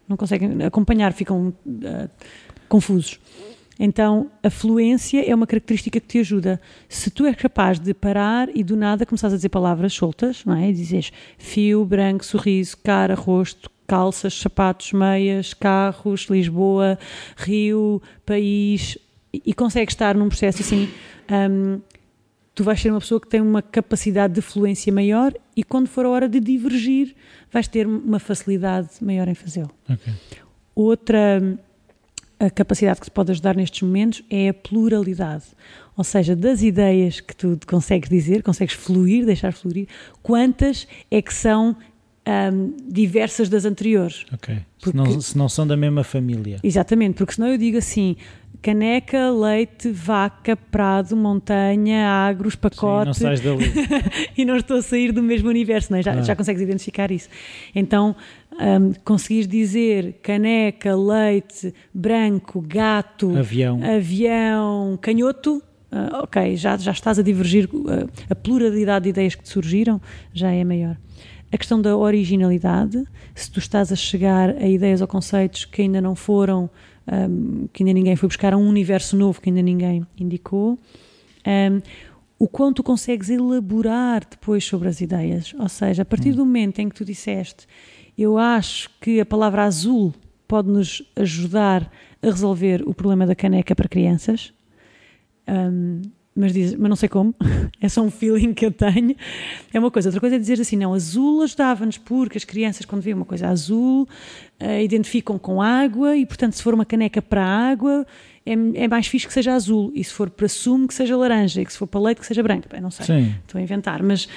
Não 0.07 0.17
conseguem 0.17 0.63
acompanhar, 0.65 1.13
ficam 1.13 1.49
uh, 1.49 2.11
confusos. 2.69 3.21
Então, 3.83 4.31
a 4.43 4.51
fluência 4.51 5.25
é 5.27 5.35
uma 5.35 5.47
característica 5.47 5.99
que 5.99 6.07
te 6.07 6.19
ajuda. 6.19 6.61
Se 6.87 7.11
tu 7.11 7.25
és 7.25 7.35
capaz 7.35 7.81
de 7.81 7.95
parar 7.95 8.55
e 8.55 8.63
do 8.63 8.77
nada 8.77 9.07
começares 9.07 9.33
a 9.33 9.37
dizer 9.37 9.49
palavras 9.49 9.95
soltas, 9.95 10.45
não 10.45 10.55
é? 10.55 10.69
E 10.69 10.75
dizes 10.75 11.11
fio, 11.39 11.83
branco, 11.87 12.23
sorriso, 12.23 12.77
cara, 12.85 13.15
rosto, 13.15 13.71
calças, 13.87 14.35
sapatos, 14.35 14.93
meias, 14.93 15.55
carros, 15.55 16.27
Lisboa, 16.29 16.99
Rio, 17.39 18.03
país, 18.27 18.99
e 19.33 19.55
consegues 19.55 19.95
estar 19.95 20.15
num 20.15 20.29
processo 20.29 20.61
assim. 20.61 20.87
Um, 21.31 21.81
tu 22.55 22.63
vais 22.63 22.79
ser 22.79 22.91
uma 22.91 23.01
pessoa 23.01 23.19
que 23.19 23.29
tem 23.29 23.41
uma 23.41 23.63
capacidade 23.63 24.35
de 24.35 24.43
fluência 24.43 24.93
maior 24.93 25.33
e 25.57 25.65
quando 25.65 25.87
for 25.87 26.05
a 26.05 26.11
hora 26.11 26.29
de 26.29 26.39
divergir, 26.39 27.17
vais 27.51 27.67
ter 27.67 27.87
uma 27.87 28.19
facilidade 28.19 28.91
maior 29.01 29.27
em 29.27 29.35
fazê-lo. 29.35 29.71
Ok. 29.89 30.13
Outra 30.75 31.59
a 32.41 32.49
capacidade 32.51 32.99
que 33.01 33.07
te 33.07 33.11
pode 33.13 33.31
ajudar 33.31 33.55
nestes 33.55 33.83
momentos 33.83 34.25
é 34.31 34.49
a 34.49 34.55
pluralidade. 34.55 35.45
Ou 35.97 36.03
seja, 36.03 36.35
das 36.35 36.63
ideias 36.63 37.21
que 37.21 37.37
tu 37.37 37.59
consegues 37.67 38.09
dizer, 38.09 38.43
consegues 38.43 38.75
fluir, 38.75 39.27
deixar 39.27 39.53
fluir, 39.53 39.87
quantas 40.23 40.89
é 41.11 41.21
que 41.21 41.35
são 41.35 41.77
hum, 42.27 42.75
diversas 42.89 43.49
das 43.51 43.67
anteriores? 43.67 44.25
Ok. 44.33 44.55
Se, 44.55 44.63
Porque- 44.85 44.97
não, 44.97 45.21
se 45.21 45.37
não 45.37 45.49
são 45.49 45.67
da 45.67 45.77
mesma 45.77 46.03
família. 46.03 46.59
Exatamente, 46.63 47.15
porque 47.15 47.35
senão 47.35 47.49
eu 47.49 47.59
digo 47.59 47.77
assim: 47.77 48.17
caneca, 48.63 49.31
leite, 49.31 49.91
vaca, 49.91 50.55
prado, 50.57 51.17
montanha, 51.17 52.07
agros, 52.09 52.55
Sim, 52.55 52.59
não 52.63 52.71
pacote. 52.71 53.19
sais 53.19 53.41
dali. 53.41 53.65
e 54.37 54.45
não 54.45 54.57
estou 54.57 54.77
a 54.79 54.83
sair 54.83 55.13
do 55.13 55.23
mesmo 55.23 55.49
universo, 55.49 55.91
não 55.93 55.99
é? 55.99 56.03
já, 56.03 56.13
Ah. 56.13 56.23
já 56.23 56.37
consegues 56.37 56.61
identificar 56.63 57.11
isso. 57.11 57.29
Então, 57.75 58.15
hum, 58.53 58.93
conseguires 59.05 59.49
dizer 59.49 60.19
caneca, 60.23 60.95
leite, 60.97 61.73
branco, 61.95 62.61
gato, 62.61 63.37
Avião. 63.37 63.81
avião, 63.83 64.99
canhoto, 65.01 65.63
ah, 65.91 66.21
ok, 66.25 66.57
já, 66.57 66.77
já 66.77 66.93
estás 66.93 67.19
a 67.19 67.23
divergir, 67.23 67.69
ah, 67.89 68.07
a 68.29 68.35
pluralidade 68.35 69.05
de 69.05 69.09
ideias 69.11 69.35
que 69.35 69.43
te 69.43 69.49
surgiram 69.49 70.01
já 70.33 70.51
é 70.53 70.63
maior. 70.65 70.97
A 71.53 71.59
questão 71.59 71.83
da 71.83 71.97
originalidade, 71.97 73.03
se 73.35 73.51
tu 73.51 73.59
estás 73.59 73.91
a 73.91 73.97
chegar 73.97 74.51
a 74.51 74.69
ideias 74.69 75.01
ou 75.01 75.09
conceitos 75.09 75.65
que 75.65 75.83
ainda 75.83 76.01
não 76.01 76.15
foram, 76.15 76.71
ahm, 77.07 77.67
que 77.73 77.83
ainda 77.83 77.93
ninguém 77.93 78.17
foi 78.17 78.29
buscar, 78.29 78.53
a 78.53 78.57
um 78.57 78.69
universo 78.69 79.17
novo 79.17 79.41
que 79.41 79.49
ainda 79.49 79.63
ninguém 79.63 80.07
indicou, 80.19 80.79
ahm, 81.45 81.81
o 82.39 82.49
quanto 82.49 82.77
tu 82.77 82.83
consegues 82.83 83.29
elaborar 83.29 84.25
depois 84.29 84.65
sobre 84.65 84.89
as 84.89 85.01
ideias. 85.01 85.55
Ou 85.59 85.69
seja, 85.69 86.03
a 86.03 86.05
partir 86.07 86.33
do 86.33 86.45
momento 86.47 86.79
em 86.79 86.89
que 86.89 86.95
tu 86.95 87.05
disseste, 87.05 87.67
eu 88.17 88.39
acho 88.39 88.89
que 88.99 89.21
a 89.21 89.27
palavra 89.27 89.65
azul 89.65 90.15
pode 90.49 90.69
nos 90.69 91.03
ajudar 91.17 91.93
a 92.23 92.27
resolver 92.27 92.83
o 92.87 92.95
problema 92.95 93.27
da 93.27 93.35
caneca 93.35 93.77
para 93.77 93.89
crianças. 93.89 94.53
Um, 95.47 96.01
mas, 96.35 96.53
diz, 96.53 96.75
mas 96.75 96.89
não 96.89 96.97
sei 96.97 97.09
como, 97.09 97.35
é 97.81 97.89
só 97.89 98.03
um 98.03 98.11
feeling 98.11 98.55
que 98.55 98.65
eu 98.65 98.71
tenho. 98.71 99.17
É 99.73 99.79
uma 99.79 99.91
coisa. 99.91 100.09
Outra 100.09 100.21
coisa 100.21 100.37
é 100.37 100.39
dizer 100.39 100.61
assim: 100.61 100.77
não, 100.77 100.95
azul 100.95 101.43
ajudava-nos 101.43 101.99
porque 101.99 102.39
as 102.39 102.45
crianças, 102.45 102.87
quando 102.87 103.03
veem 103.03 103.15
uma 103.15 103.25
coisa 103.25 103.49
azul, 103.49 104.09
eh, 104.59 104.85
identificam 104.85 105.39
com 105.39 105.61
água 105.61 106.17
e, 106.17 106.25
portanto, 106.25 106.55
se 106.55 106.63
for 106.63 106.73
uma 106.73 106.85
caneca 106.85 107.21
para 107.21 107.45
água, 107.45 108.07
é, 108.47 108.53
é 108.53 108.89
mais 108.89 109.07
fixe 109.07 109.27
que 109.27 109.33
seja 109.33 109.55
azul. 109.55 109.91
E 109.95 110.05
se 110.05 110.13
for 110.13 110.31
para 110.31 110.49
sumo, 110.49 110.87
que 110.87 110.95
seja 110.95 111.17
laranja. 111.17 111.61
E 111.61 111.65
que 111.65 111.73
se 111.73 111.79
for 111.79 111.87
para 111.87 112.01
leite, 112.01 112.21
que 112.21 112.27
seja 112.27 112.43
branco. 112.43 112.69
Bem, 112.71 112.81
não 112.81 112.91
sei. 112.91 113.07
Sim. 113.07 113.35
Estou 113.45 113.59
a 113.59 113.63
inventar, 113.63 114.03
mas 114.03 114.29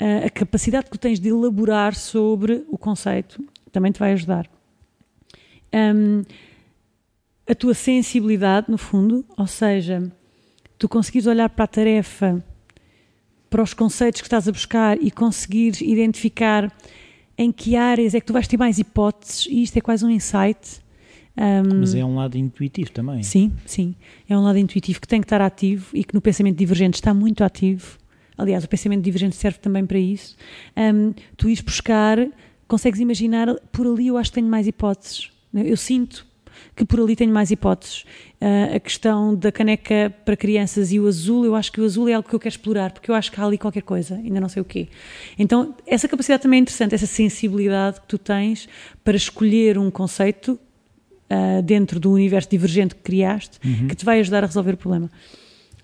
ah, 0.00 0.26
a 0.26 0.30
capacidade 0.30 0.86
que 0.86 0.92
tu 0.92 0.98
tens 0.98 1.20
de 1.20 1.28
elaborar 1.28 1.94
sobre 1.94 2.64
o 2.68 2.78
conceito 2.78 3.44
também 3.70 3.92
te 3.92 3.98
vai 3.98 4.12
ajudar. 4.12 4.48
Ahm, 5.72 6.22
a 7.48 7.54
tua 7.54 7.74
sensibilidade, 7.74 8.70
no 8.70 8.78
fundo, 8.78 9.24
ou 9.36 9.46
seja, 9.46 10.10
tu 10.82 10.88
conseguires 10.88 11.28
olhar 11.28 11.48
para 11.48 11.64
a 11.64 11.68
tarefa, 11.68 12.44
para 13.48 13.62
os 13.62 13.72
conceitos 13.72 14.20
que 14.20 14.26
estás 14.26 14.48
a 14.48 14.50
buscar 14.50 15.00
e 15.00 15.12
conseguires 15.12 15.80
identificar 15.80 16.72
em 17.38 17.52
que 17.52 17.76
áreas 17.76 18.16
é 18.16 18.20
que 18.20 18.26
tu 18.26 18.32
vais 18.32 18.48
ter 18.48 18.56
mais 18.56 18.80
hipóteses, 18.80 19.46
e 19.48 19.62
isto 19.62 19.76
é 19.76 19.80
quase 19.80 20.04
um 20.04 20.10
insight. 20.10 20.82
Ahm, 21.36 21.78
Mas 21.78 21.94
é 21.94 22.04
um 22.04 22.16
lado 22.16 22.36
intuitivo 22.36 22.90
também. 22.90 23.22
Sim, 23.22 23.52
sim. 23.64 23.94
É 24.28 24.36
um 24.36 24.42
lado 24.42 24.58
intuitivo 24.58 25.00
que 25.00 25.06
tem 25.06 25.20
que 25.20 25.24
estar 25.26 25.40
ativo 25.40 25.86
e 25.94 26.02
que 26.02 26.12
no 26.14 26.20
pensamento 26.20 26.58
divergente 26.58 26.96
está 26.96 27.14
muito 27.14 27.44
ativo. 27.44 27.96
Aliás, 28.36 28.64
o 28.64 28.68
pensamento 28.68 29.04
divergente 29.04 29.36
serve 29.36 29.60
também 29.60 29.86
para 29.86 30.00
isso. 30.00 30.36
Hum, 30.76 31.14
tu 31.36 31.48
ires 31.48 31.62
buscar, 31.62 32.18
consegues 32.66 32.98
imaginar, 32.98 33.54
por 33.70 33.86
ali 33.86 34.08
eu 34.08 34.18
acho 34.18 34.32
que 34.32 34.34
tenho 34.34 34.48
mais 34.48 34.66
hipóteses. 34.66 35.30
Eu 35.54 35.76
sinto 35.76 36.26
que 36.74 36.84
por 36.84 37.00
ali 37.00 37.14
tenho 37.14 37.32
mais 37.32 37.50
hipóteses. 37.50 38.04
Ah, 38.40 38.76
a 38.76 38.80
questão 38.80 39.34
da 39.34 39.52
caneca 39.52 40.12
para 40.24 40.36
crianças 40.36 40.90
e 40.92 40.98
o 40.98 41.06
azul, 41.06 41.44
eu 41.44 41.54
acho 41.54 41.70
que 41.70 41.80
o 41.80 41.84
azul 41.84 42.08
é 42.08 42.14
algo 42.14 42.28
que 42.28 42.34
eu 42.34 42.40
quero 42.40 42.52
explorar, 42.54 42.92
porque 42.92 43.10
eu 43.10 43.14
acho 43.14 43.30
que 43.30 43.40
há 43.40 43.44
ali 43.44 43.58
qualquer 43.58 43.82
coisa, 43.82 44.14
ainda 44.16 44.40
não 44.40 44.48
sei 44.48 44.62
o 44.62 44.64
quê. 44.64 44.88
Então, 45.38 45.74
essa 45.86 46.08
capacidade 46.08 46.42
também 46.42 46.58
é 46.58 46.62
interessante, 46.62 46.94
essa 46.94 47.06
sensibilidade 47.06 48.00
que 48.00 48.06
tu 48.06 48.18
tens 48.18 48.68
para 49.04 49.16
escolher 49.16 49.76
um 49.78 49.90
conceito 49.90 50.58
ah, 51.28 51.60
dentro 51.62 52.00
do 52.00 52.10
universo 52.12 52.48
divergente 52.50 52.94
que 52.94 53.02
criaste, 53.02 53.58
que 53.88 53.94
te 53.94 54.04
vai 54.04 54.20
ajudar 54.20 54.42
a 54.42 54.46
resolver 54.46 54.72
o 54.74 54.76
problema. 54.76 55.10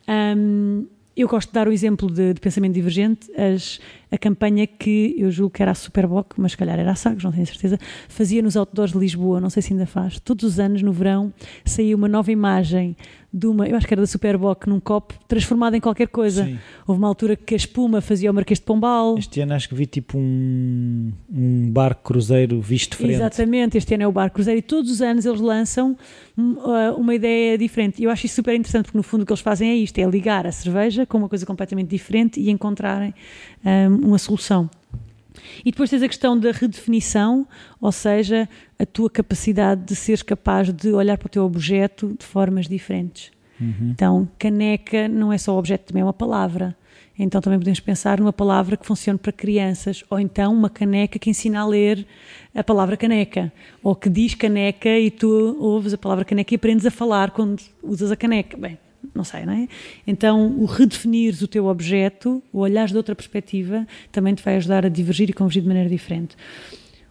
Ahm, 0.06 0.86
eu 1.16 1.26
gosto 1.28 1.48
de 1.48 1.54
dar 1.54 1.66
o 1.68 1.72
exemplo 1.72 2.10
de, 2.10 2.32
de 2.34 2.40
pensamento 2.40 2.74
divergente, 2.74 3.28
as- 3.36 3.80
a 4.10 4.18
campanha 4.18 4.66
que 4.66 5.14
eu 5.18 5.30
julgo 5.30 5.54
que 5.54 5.62
era 5.62 5.72
a 5.72 5.74
Superboc, 5.74 6.34
mas 6.36 6.52
se 6.52 6.58
calhar 6.58 6.78
era 6.78 6.90
a 6.90 6.94
Sagres, 6.94 7.24
não 7.24 7.32
tenho 7.32 7.46
certeza, 7.46 7.78
fazia 8.08 8.42
nos 8.42 8.56
outdoors 8.56 8.92
de 8.92 8.98
Lisboa, 8.98 9.40
não 9.40 9.50
sei 9.50 9.62
se 9.62 9.72
ainda 9.72 9.86
faz. 9.86 10.18
Todos 10.20 10.44
os 10.44 10.58
anos, 10.60 10.82
no 10.82 10.92
verão, 10.92 11.32
saía 11.64 11.94
uma 11.94 12.08
nova 12.08 12.32
imagem 12.32 12.96
de 13.32 13.46
uma, 13.46 13.68
eu 13.68 13.76
acho 13.76 13.86
que 13.86 13.92
era 13.92 14.00
da 14.00 14.06
Superboc, 14.06 14.66
num 14.66 14.80
copo, 14.80 15.14
transformada 15.28 15.76
em 15.76 15.80
qualquer 15.80 16.08
coisa. 16.08 16.44
Sim. 16.44 16.58
Houve 16.86 16.98
uma 16.98 17.08
altura 17.08 17.36
que 17.36 17.54
a 17.54 17.56
espuma 17.56 18.00
fazia 18.00 18.30
o 18.30 18.34
Marquês 18.34 18.58
de 18.58 18.64
Pombal. 18.64 19.18
Este 19.18 19.40
ano 19.42 19.52
acho 19.52 19.68
que 19.68 19.74
vi 19.74 19.84
tipo 19.84 20.16
um, 20.16 21.12
um 21.30 21.70
barco 21.70 22.02
cruzeiro 22.04 22.58
visto 22.60 22.92
de 22.92 22.96
frente. 22.96 23.14
Exatamente, 23.14 23.76
este 23.76 23.94
ano 23.94 24.04
é 24.04 24.08
o 24.08 24.12
Bar 24.12 24.30
Cruzeiro 24.30 24.58
e 24.58 24.62
todos 24.62 24.90
os 24.90 25.02
anos 25.02 25.26
eles 25.26 25.40
lançam 25.40 25.96
hum, 26.36 26.54
uh, 26.54 26.98
uma 26.98 27.14
ideia 27.14 27.58
diferente. 27.58 28.02
Eu 28.02 28.10
acho 28.10 28.24
isso 28.24 28.36
super 28.36 28.54
interessante 28.54 28.84
porque 28.84 28.96
no 28.96 29.02
fundo 29.02 29.22
o 29.22 29.26
que 29.26 29.32
eles 29.32 29.42
fazem 29.42 29.70
é 29.70 29.76
isto, 29.76 29.98
é 29.98 30.06
ligar 30.06 30.46
a 30.46 30.52
cerveja 30.52 31.04
com 31.04 31.18
uma 31.18 31.28
coisa 31.28 31.44
completamente 31.44 31.90
diferente 31.90 32.40
e 32.40 32.50
encontrarem 32.50 33.12
hum, 33.62 33.97
uma 34.02 34.18
solução. 34.18 34.70
E 35.64 35.70
depois 35.70 35.90
tens 35.90 36.02
a 36.02 36.08
questão 36.08 36.38
da 36.38 36.52
redefinição, 36.52 37.46
ou 37.80 37.92
seja, 37.92 38.48
a 38.78 38.86
tua 38.86 39.10
capacidade 39.10 39.82
de 39.84 39.96
seres 39.96 40.22
capaz 40.22 40.72
de 40.72 40.92
olhar 40.92 41.18
para 41.18 41.26
o 41.26 41.30
teu 41.30 41.44
objeto 41.44 42.14
de 42.18 42.24
formas 42.24 42.66
diferentes. 42.66 43.30
Uhum. 43.60 43.90
Então, 43.90 44.28
caneca 44.38 45.08
não 45.08 45.32
é 45.32 45.38
só 45.38 45.56
objeto, 45.58 45.86
também 45.86 46.02
é 46.02 46.04
uma 46.04 46.12
palavra. 46.12 46.76
Então, 47.18 47.40
também 47.40 47.58
podemos 47.58 47.80
pensar 47.80 48.20
numa 48.20 48.32
palavra 48.32 48.76
que 48.76 48.86
funcione 48.86 49.18
para 49.18 49.32
crianças, 49.32 50.04
ou 50.08 50.20
então 50.20 50.52
uma 50.52 50.70
caneca 50.70 51.18
que 51.18 51.28
ensina 51.28 51.60
a 51.60 51.66
ler 51.66 52.06
a 52.54 52.62
palavra 52.62 52.96
caneca, 52.96 53.52
ou 53.82 53.96
que 53.96 54.08
diz 54.08 54.34
caneca 54.34 54.88
e 54.88 55.10
tu 55.10 55.56
ouves 55.58 55.92
a 55.92 55.98
palavra 55.98 56.24
caneca 56.24 56.54
e 56.54 56.56
aprendes 56.56 56.86
a 56.86 56.90
falar 56.90 57.32
quando 57.32 57.60
usas 57.82 58.12
a 58.12 58.16
caneca. 58.16 58.56
Bem, 58.56 58.78
não 59.14 59.24
sei, 59.24 59.44
não 59.44 59.52
é? 59.52 59.68
Então, 60.06 60.58
o 60.58 60.64
redefinires 60.64 61.42
o 61.42 61.48
teu 61.48 61.66
objeto, 61.66 62.42
o 62.52 62.60
olhares 62.60 62.90
de 62.90 62.96
outra 62.96 63.14
perspectiva, 63.14 63.86
também 64.10 64.34
te 64.34 64.42
vai 64.42 64.56
ajudar 64.56 64.84
a 64.86 64.88
divergir 64.88 65.30
e 65.30 65.32
convergir 65.32 65.62
de 65.62 65.68
maneira 65.68 65.88
diferente. 65.88 66.36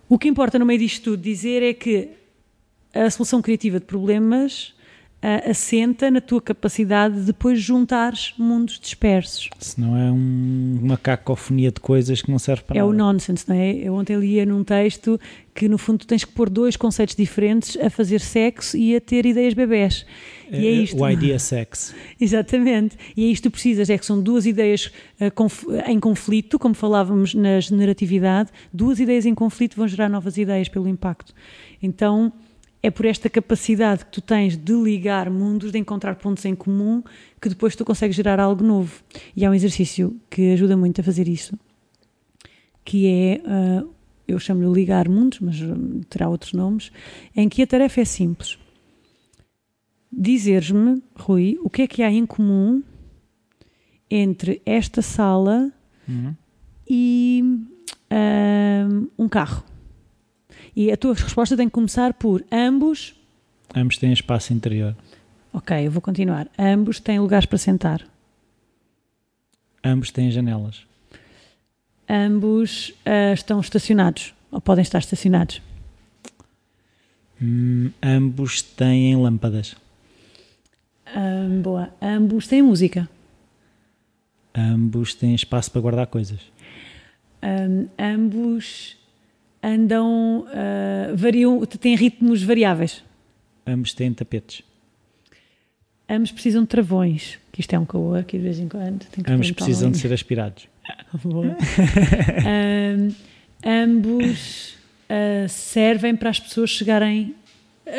O 0.10 0.18
que 0.18 0.28
importa 0.28 0.58
no 0.58 0.66
meio 0.66 0.80
disto 0.80 1.04
tudo 1.04 1.22
dizer 1.22 1.64
é 1.64 1.74
que 1.74 2.10
a 2.94 3.10
solução 3.10 3.42
criativa 3.42 3.80
de 3.80 3.86
problemas 3.86 4.74
ah, 5.22 5.50
assenta 5.50 6.12
na 6.12 6.22
tua 6.22 6.40
capacidade 6.42 7.16
de 7.16 7.22
depois 7.26 7.60
juntares 7.60 8.34
mundos 8.38 8.80
dispersos. 8.80 9.50
Senão 9.60 9.98
é 9.98 10.12
um- 10.12 10.80
uma 10.84 10.96
cacofonia 10.98 11.72
de 11.72 11.80
coisas 11.80 12.22
que 12.22 12.30
não 12.30 12.38
serve 12.38 12.64
para 12.64 12.78
É 12.80 12.84
o 12.84 12.92
nada. 12.94 13.14
nonsense, 13.14 13.48
não 13.50 13.56
é? 13.56 13.72
Eu 13.74 13.96
ontem 13.96 14.16
lia 14.16 14.46
num 14.46 14.64
texto 14.64 15.20
que 15.56 15.68
no 15.68 15.80
fundo 15.80 16.06
tens 16.06 16.24
que 16.24 16.32
pôr 16.32 16.50
dois 16.52 16.78
conceitos 16.78 17.16
diferentes 17.16 17.76
a 17.82 17.90
fazer 17.90 18.20
sexo 18.22 18.78
e 18.78 18.96
a 18.96 19.02
ter 19.02 19.26
ideias 19.26 19.56
bebés. 19.56 20.06
E 20.52 20.66
é 20.68 20.72
isto. 20.72 21.02
O 21.02 21.10
idea 21.10 21.40
sex. 21.40 21.96
Exatamente. 22.22 22.96
E 23.18 23.26
é 23.26 23.28
isto 23.28 23.44
que 23.44 23.50
tu 23.50 23.52
precisas, 23.54 23.90
é 23.90 23.98
que 23.98 24.06
são 24.06 24.22
duas 24.22 24.46
ideias 24.46 24.92
conf- 25.34 25.66
em 25.88 26.00
conflito, 26.00 26.60
como 26.60 26.76
falávamos 26.76 27.34
na 27.34 27.60
generatividade, 27.60 28.52
duas 28.72 29.00
ideias 29.00 29.26
em 29.26 29.34
conflito 29.34 29.76
vão 29.76 29.88
gerar 29.88 30.08
novas 30.10 30.38
ideias 30.38 30.70
pelo 30.70 30.88
impacto. 30.88 31.34
Então, 31.82 32.32
é 32.82 32.92
por 32.92 33.06
esta 33.06 33.30
capacidade 33.30 34.06
que 34.06 34.12
tu 34.12 34.22
tens 34.22 34.56
de 34.56 34.74
ligar 34.74 35.30
mundos, 35.30 35.72
de 35.72 35.78
encontrar 35.78 36.16
pontos 36.16 36.46
em 36.46 36.56
comum, 36.56 37.04
que 37.42 37.50
depois 37.50 37.76
tu 37.76 37.84
consegues 37.84 38.16
gerar 38.16 38.40
algo 38.40 38.64
novo. 38.64 39.04
E 39.36 39.46
há 39.46 39.50
um 39.50 39.54
exercício 39.54 40.16
que 40.30 40.54
ajuda 40.54 40.78
muito 40.78 41.02
a 41.02 41.04
fazer 41.04 41.28
isso, 41.28 41.58
que 42.86 43.08
é, 43.08 43.42
ah, 43.46 43.84
eu 44.28 44.40
chamo-lhe 44.40 44.72
ligar 44.72 45.10
mundos, 45.10 45.40
mas 45.40 45.60
hum, 45.62 46.02
terá 46.10 46.30
outros 46.30 46.54
nomes, 46.54 46.92
em 47.36 47.50
que 47.50 47.62
a 47.62 47.68
tarefa 47.68 48.02
é 48.02 48.06
simples 48.06 48.58
dizeres-me, 50.12 51.02
Rui, 51.16 51.58
o 51.62 51.70
que 51.70 51.84
é 51.84 51.88
que 51.88 52.02
há 52.02 52.12
em 52.12 52.26
comum 52.26 52.82
entre 54.10 54.62
esta 54.66 55.02
sala 55.02 55.72
Uhum. 56.08 56.34
e 56.90 57.44
ahm, 58.10 59.08
um 59.20 59.28
carro. 59.28 59.64
E 60.78 60.92
a 60.92 60.96
tua 60.96 61.16
resposta 61.16 61.58
tem 61.58 61.68
que 61.68 61.74
começar 61.74 62.14
por 62.14 62.46
ambos. 62.52 63.16
Ambos 63.76 63.98
têm 63.98 64.14
espaço 64.14 64.54
interior. 64.54 64.96
Ok, 65.52 65.76
eu 65.88 65.90
vou 65.90 66.00
continuar. 66.04 66.48
Ambos 66.56 67.00
têm 67.00 67.20
lugares 67.20 67.48
para 67.48 67.58
sentar. 67.58 68.08
Ambos 69.84 70.12
têm 70.12 70.30
janelas. 70.30 70.86
Ambos 72.08 72.94
ah, 73.04 73.34
estão 73.34 73.60
estacionados 73.60 74.36
ou 74.52 74.62
podem 74.62 74.84
estar 74.84 75.00
estacionados. 75.00 75.64
Hum, 77.42 77.90
ambos 78.04 78.62
têm 78.62 79.16
lâmpadas. 79.16 79.76
Ahm, 81.08 81.60
boa. 81.64 81.90
Ambos 82.00 82.48
têm 82.48 82.62
música. 82.62 83.10
Ambos 84.54 85.16
têm 85.16 85.34
espaço 85.34 85.72
para 85.72 85.82
guardar 85.82 86.06
coisas. 86.06 86.40
Um, 87.42 87.88
ambos 87.98 88.97
andam, 89.62 90.42
uh, 90.42 91.16
variam, 91.16 91.66
têm 91.66 91.96
ritmos 91.96 92.44
variáveis. 92.44 93.04
Ambos 93.66 93.94
têm 93.94 94.14
tapetes. 94.14 94.62
Ambos 96.10 96.32
precisam 96.32 96.62
de 96.62 96.70
travões, 96.70 97.38
que 97.52 97.60
isto 97.60 97.74
é 97.74 97.80
um 97.80 97.86
caô 97.86 98.16
aqui 98.16 98.38
de 98.38 98.44
vez 98.44 98.60
em 98.60 98.70
quando. 98.70 99.06
ambos 99.28 99.52
precisam 99.52 99.92
de 99.92 99.98
ser 99.98 100.14
aspirados. 100.14 100.70
um, 101.26 103.14
ambos 103.66 104.78
uh, 105.10 105.50
servem 105.50 106.16
para 106.16 106.30
as 106.30 106.40
pessoas 106.40 106.70
chegarem 106.70 107.36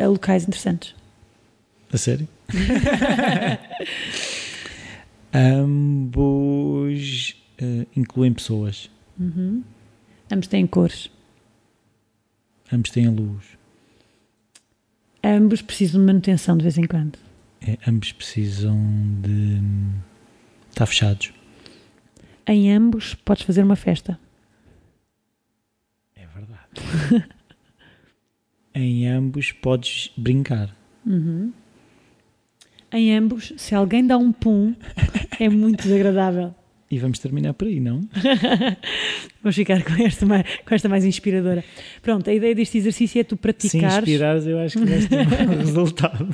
a 0.00 0.06
locais 0.06 0.44
interessantes. 0.44 0.94
A 1.92 1.98
sério? 1.98 2.26
Ambos 5.32 7.36
uh, 7.60 7.86
incluem 7.94 8.32
pessoas. 8.32 8.90
Uhum. 9.18 9.62
Ambos 10.30 10.46
têm 10.48 10.66
cores. 10.66 11.10
Ambos 12.72 12.90
têm 12.90 13.08
luz. 13.08 13.44
Ambos 15.22 15.62
precisam 15.62 16.00
de 16.00 16.06
manutenção 16.06 16.56
de 16.56 16.62
vez 16.62 16.78
em 16.78 16.86
quando. 16.86 17.18
É, 17.60 17.78
ambos 17.86 18.12
precisam 18.12 18.78
de 19.20 19.60
estar 20.70 20.86
fechados. 20.86 21.32
Em 22.46 22.72
ambos 22.72 23.14
podes 23.14 23.44
fazer 23.44 23.62
uma 23.62 23.76
festa. 23.76 24.18
É 26.14 26.26
verdade. 26.26 27.28
em 28.74 29.08
ambos 29.08 29.52
podes 29.52 30.12
brincar. 30.16 30.74
Uhum. 31.04 31.52
Em 32.90 33.14
ambos, 33.14 33.52
se 33.58 33.74
alguém 33.74 34.06
dá 34.06 34.16
um 34.16 34.32
pum, 34.32 34.74
é 35.38 35.48
muito 35.48 35.82
desagradável. 35.82 36.54
E 36.90 36.98
vamos 36.98 37.18
terminar 37.18 37.52
por 37.52 37.68
aí, 37.68 37.80
não? 37.80 38.00
vamos 39.42 39.54
ficar 39.54 39.82
com 39.82 40.02
esta, 40.02 40.24
mais, 40.24 40.44
com 40.66 40.74
esta 40.74 40.88
mais 40.88 41.04
inspiradora. 41.04 41.62
Pronto, 42.00 42.28
a 42.30 42.32
ideia 42.32 42.54
deste 42.54 42.78
exercício 42.78 43.20
é 43.20 43.24
tu 43.24 43.36
praticares. 43.36 43.94
Se 43.94 43.98
inspirares, 44.00 44.46
eu 44.46 44.58
acho 44.58 44.78
que 44.78 44.84
vais 44.86 45.06
ter 45.06 45.18
um 45.18 45.58
resultado. 45.60 46.28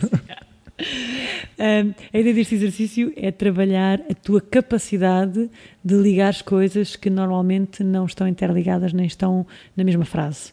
Um, 1.58 1.94
a 2.12 2.18
ideia 2.18 2.34
deste 2.34 2.54
exercício 2.54 3.12
é 3.16 3.32
trabalhar 3.32 4.00
a 4.10 4.14
tua 4.14 4.40
capacidade 4.40 5.50
de 5.84 5.94
ligar 5.94 6.28
as 6.28 6.42
coisas 6.42 6.94
que 6.94 7.10
normalmente 7.10 7.82
não 7.82 8.06
estão 8.06 8.26
interligadas 8.26 8.92
nem 8.92 9.06
estão 9.06 9.46
na 9.76 9.82
mesma 9.82 10.04
frase. 10.04 10.52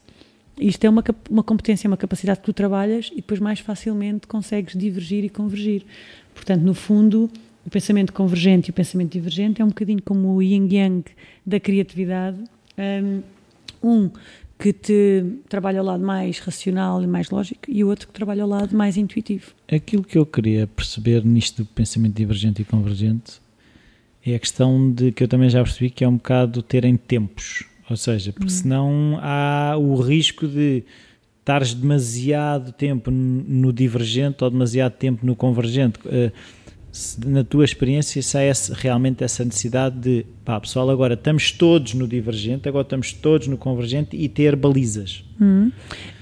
Isto 0.60 0.86
é 0.86 0.90
uma, 0.90 1.04
uma 1.30 1.44
competência, 1.44 1.88
uma 1.88 1.98
capacidade 1.98 2.40
que 2.40 2.46
tu 2.46 2.54
trabalhas 2.54 3.10
e 3.12 3.18
depois 3.18 3.40
mais 3.40 3.60
facilmente 3.60 4.28
consegues 4.28 4.76
divergir 4.76 5.24
e 5.24 5.30
convergir. 5.30 5.84
Portanto, 6.36 6.62
no 6.62 6.74
fundo, 6.74 7.30
o 7.66 7.70
pensamento 7.70 8.14
convergente 8.14 8.70
e 8.70 8.72
o 8.72 8.74
pensamento 8.74 9.12
divergente 9.12 9.62
é 9.62 9.66
um 9.66 9.70
bocadinho 9.70 10.02
como 10.02 10.36
o 10.36 10.42
yin-yang 10.42 11.04
da 11.46 11.60
criatividade. 11.60 12.38
Um 13.84 14.10
que 14.60 14.72
te 14.72 15.26
trabalha 15.50 15.80
ao 15.80 15.86
lado 15.86 16.04
mais 16.04 16.38
racional 16.38 17.02
e 17.02 17.08
mais 17.08 17.32
lógico 17.32 17.62
e 17.68 17.84
o 17.84 17.88
outro 17.88 18.08
que 18.08 18.14
trabalha 18.14 18.44
ao 18.44 18.50
lado 18.50 18.76
mais 18.76 18.96
intuitivo. 18.96 19.54
Aquilo 19.72 20.04
que 20.04 20.18
eu 20.18 20.26
queria 20.26 20.68
perceber 20.68 21.26
nisto 21.26 21.64
do 21.64 21.66
pensamento 21.66 22.16
divergente 22.16 22.62
e 22.62 22.66
convergente 22.66 23.42
é 24.24 24.36
a 24.36 24.40
questão 24.40 24.92
de 24.92 25.12
que 25.12 25.24
eu 25.24 25.28
também 25.28 25.50
já 25.50 25.64
percebi 25.64 25.90
que 25.90 26.04
é 26.04 26.08
um 26.08 26.18
bocado 26.18 26.62
terem 26.62 26.96
tempos 26.96 27.66
ou 27.92 27.98
seja, 27.98 28.32
porque 28.32 28.48
hum. 28.48 28.50
senão 28.50 29.20
há 29.22 29.76
o 29.78 29.96
risco 30.02 30.48
de 30.48 30.84
estares 31.40 31.74
demasiado 31.74 32.72
tempo 32.72 33.12
no 33.12 33.74
divergente 33.74 34.44
ou 34.44 34.50
demasiado 34.50 34.94
tempo 34.94 35.26
no 35.26 35.36
convergente. 35.36 36.00
Uh, 36.06 36.32
na 37.26 37.44
tua 37.44 37.64
experiência, 37.64 38.22
se 38.22 38.38
há 38.38 38.44
esse, 38.44 38.74
realmente 38.74 39.24
essa 39.24 39.46
necessidade 39.46 39.98
de, 39.98 40.26
pá, 40.44 40.60
pessoal, 40.60 40.90
agora 40.90 41.14
estamos 41.14 41.52
todos 41.52 41.94
no 41.94 42.06
divergente, 42.06 42.68
agora 42.68 42.84
estamos 42.84 43.14
todos 43.14 43.48
no 43.48 43.58
convergente 43.58 44.16
e 44.18 44.28
ter 44.28 44.58
balizas? 44.58 45.24
Hum. 45.40 45.72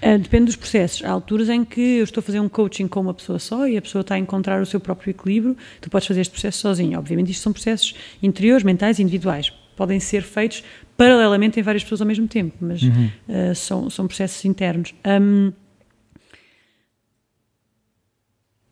Uh, 0.04 0.20
depende 0.20 0.46
dos 0.46 0.56
processos. 0.56 1.04
Há 1.04 1.10
alturas 1.10 1.50
em 1.50 1.66
que 1.66 1.82
eu 1.82 2.04
estou 2.04 2.22
a 2.22 2.24
fazer 2.24 2.40
um 2.40 2.48
coaching 2.48 2.88
com 2.88 3.02
uma 3.02 3.14
pessoa 3.14 3.40
só 3.40 3.68
e 3.68 3.78
a 3.78 3.82
pessoa 3.82 4.02
está 4.02 4.14
a 4.14 4.20
encontrar 4.20 4.62
o 4.62 4.66
seu 4.66 4.80
próprio 4.80 5.10
equilíbrio, 5.10 5.58
tu 5.82 5.90
podes 5.90 6.08
fazer 6.08 6.22
este 6.22 6.32
processo 6.32 6.60
sozinho. 6.60 7.00
Obviamente, 7.00 7.32
isto 7.32 7.42
são 7.42 7.52
processos 7.52 7.96
interiores, 8.22 8.64
mentais, 8.64 9.00
individuais. 9.00 9.52
Podem 9.76 10.00
ser 10.00 10.22
feitos 10.22 10.64
paralelamente 10.96 11.60
em 11.60 11.64
várias 11.64 11.84
pessoas 11.84 12.02
ao 12.02 12.08
mesmo 12.08 12.28
tempo, 12.28 12.56
mas 12.62 12.84
uhum. 12.84 13.10
uh, 13.28 13.56
são, 13.56 13.90
são 13.90 14.06
processos 14.06 14.46
internos. 14.46 14.94
Um, 15.04 15.52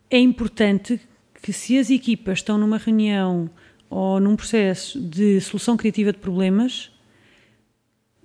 é 0.10 0.20
importante 0.20 1.02
que 1.42 1.54
se 1.54 1.78
as 1.78 1.90
equipas 1.90 2.40
estão 2.40 2.58
numa 2.58 2.78
reunião 2.78 3.50
ou 3.90 4.20
num 4.20 4.36
processo 4.36 5.00
de 5.00 5.40
solução 5.42 5.78
criativa 5.78 6.12
de 6.12 6.20
problemas, 6.20 6.92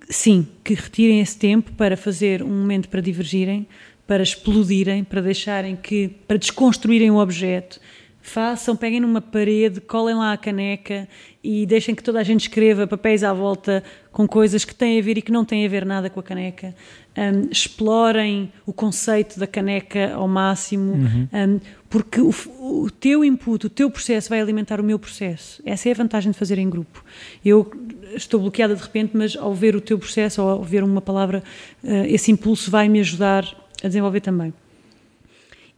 sim, 0.08 0.46
que 0.64 0.74
retirem 0.74 1.20
esse 1.20 1.38
tempo 1.38 1.72
para 1.72 1.96
fazer 1.96 2.42
um 2.42 2.48
momento 2.48 2.88
para 2.88 3.00
divergirem, 3.00 3.66
para 4.06 4.22
explodirem, 4.22 5.04
para 5.04 5.20
deixarem 5.20 5.76
que, 5.76 6.08
para 6.26 6.36
desconstruírem 6.36 7.10
o 7.10 7.18
objeto, 7.18 7.80
façam, 8.22 8.76
peguem 8.76 9.00
numa 9.00 9.20
parede, 9.20 9.80
colem 9.80 10.14
lá 10.14 10.32
a 10.32 10.36
caneca 10.36 11.08
e 11.42 11.66
deixem 11.66 11.92
que 11.92 12.02
toda 12.02 12.20
a 12.20 12.22
gente 12.22 12.42
escreva 12.42 12.86
papéis 12.86 13.24
à 13.24 13.32
volta 13.32 13.82
com 14.12 14.28
coisas 14.28 14.64
que 14.64 14.74
têm 14.74 14.98
a 14.98 15.02
ver 15.02 15.18
e 15.18 15.22
que 15.22 15.32
não 15.32 15.44
têm 15.44 15.66
a 15.66 15.68
ver 15.68 15.84
nada 15.84 16.08
com 16.08 16.20
a 16.20 16.22
caneca. 16.22 16.72
Um, 17.18 17.50
explorem 17.50 18.50
o 18.64 18.72
conceito 18.72 19.38
da 19.38 19.46
caneca 19.46 20.14
ao 20.14 20.28
máximo, 20.28 20.92
uhum. 20.92 21.28
um, 21.32 21.60
porque 21.90 22.20
o, 22.20 22.32
o, 22.60 22.90
teu 22.90 23.24
input, 23.24 23.66
o 23.66 23.70
teu 23.70 23.90
processo 23.90 24.30
vai 24.30 24.40
alimentar 24.40 24.80
o 24.80 24.84
meu 24.84 24.98
processo. 24.98 25.60
Essa 25.66 25.88
é 25.88 25.92
a 25.92 25.96
vantagem 25.96 26.30
de 26.30 26.38
fazer 26.38 26.58
em 26.58 26.70
grupo. 26.70 27.04
Eu 27.44 27.70
estou 28.14 28.40
bloqueada 28.40 28.74
de 28.74 28.82
repente, 28.82 29.16
mas 29.16 29.36
ao 29.36 29.52
ver 29.52 29.74
o 29.74 29.80
teu 29.80 29.98
processo, 29.98 30.40
ou 30.40 30.48
ao 30.48 30.62
ver 30.62 30.84
uma 30.84 31.02
palavra, 31.02 31.42
uh, 31.82 32.04
esse 32.06 32.30
impulso 32.30 32.70
vai 32.70 32.88
me 32.88 33.00
ajudar 33.00 33.44
a 33.82 33.88
desenvolver 33.88 34.20
também 34.20 34.54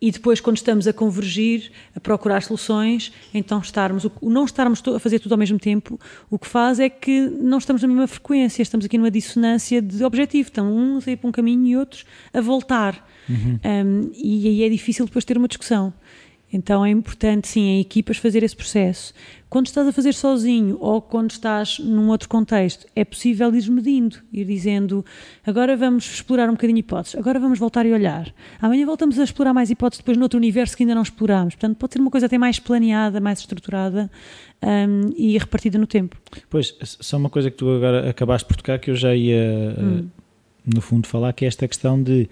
e 0.04 0.10
depois, 0.10 0.38
quando 0.38 0.58
estamos 0.58 0.86
a 0.86 0.92
convergir, 0.92 1.72
a 1.96 1.98
procurar 1.98 2.42
soluções, 2.42 3.10
então 3.32 3.58
estarmos, 3.60 4.04
o 4.04 4.28
não 4.28 4.44
estarmos 4.44 4.82
a 4.94 4.98
fazer 4.98 5.18
tudo 5.18 5.32
ao 5.32 5.38
mesmo 5.38 5.58
tempo, 5.58 5.98
o 6.28 6.38
que 6.38 6.46
faz 6.46 6.78
é 6.78 6.90
que 6.90 7.22
não 7.22 7.56
estamos 7.56 7.80
na 7.80 7.88
mesma 7.88 8.06
frequência, 8.06 8.60
estamos 8.60 8.84
aqui 8.84 8.98
numa 8.98 9.10
dissonância 9.10 9.80
de 9.80 10.04
objetivo. 10.04 10.50
Então, 10.52 10.70
uns 10.70 11.08
a 11.08 11.12
ir 11.12 11.16
para 11.16 11.26
um 11.26 11.32
caminho 11.32 11.66
e 11.66 11.74
outros 11.74 12.04
a 12.34 12.42
voltar. 12.42 13.08
Uhum. 13.26 13.58
Um, 13.64 14.10
e 14.14 14.46
aí 14.46 14.62
é 14.64 14.68
difícil 14.68 15.06
depois 15.06 15.24
ter 15.24 15.38
uma 15.38 15.48
discussão. 15.48 15.90
Então 16.54 16.86
é 16.86 16.90
importante, 16.90 17.48
sim, 17.48 17.62
em 17.62 17.80
equipas 17.80 18.16
fazer 18.16 18.44
esse 18.44 18.54
processo. 18.54 19.12
Quando 19.50 19.66
estás 19.66 19.88
a 19.88 19.92
fazer 19.92 20.14
sozinho 20.14 20.78
ou 20.80 21.02
quando 21.02 21.32
estás 21.32 21.80
num 21.80 22.08
outro 22.08 22.28
contexto, 22.28 22.86
é 22.94 23.04
possível 23.04 23.52
ir 23.52 23.68
medindo, 23.68 24.18
ir 24.32 24.44
dizendo 24.44 25.04
agora 25.44 25.76
vamos 25.76 26.08
explorar 26.08 26.48
um 26.48 26.52
bocadinho 26.52 26.78
hipóteses, 26.78 27.18
agora 27.18 27.40
vamos 27.40 27.58
voltar 27.58 27.84
e 27.84 27.92
olhar. 27.92 28.32
Amanhã 28.62 28.86
voltamos 28.86 29.18
a 29.18 29.24
explorar 29.24 29.52
mais 29.52 29.68
hipóteses 29.68 29.98
depois 29.98 30.16
noutro 30.16 30.38
universo 30.38 30.76
que 30.76 30.84
ainda 30.84 30.94
não 30.94 31.02
explorámos. 31.02 31.56
Portanto, 31.56 31.76
pode 31.76 31.94
ser 31.94 32.00
uma 32.00 32.10
coisa 32.10 32.26
até 32.26 32.38
mais 32.38 32.60
planeada, 32.60 33.20
mais 33.20 33.40
estruturada 33.40 34.08
um, 34.62 35.12
e 35.16 35.36
repartida 35.36 35.76
no 35.76 35.88
tempo. 35.88 36.16
Pois, 36.48 36.76
só 36.80 37.16
uma 37.16 37.30
coisa 37.30 37.50
que 37.50 37.56
tu 37.56 37.68
agora 37.68 38.08
acabaste 38.08 38.46
por 38.46 38.56
tocar 38.56 38.78
que 38.78 38.92
eu 38.92 38.94
já 38.94 39.12
ia, 39.12 39.74
hum. 39.76 40.06
no 40.64 40.80
fundo, 40.80 41.08
falar, 41.08 41.32
que 41.32 41.44
é 41.44 41.48
esta 41.48 41.66
questão 41.66 42.00
de 42.00 42.28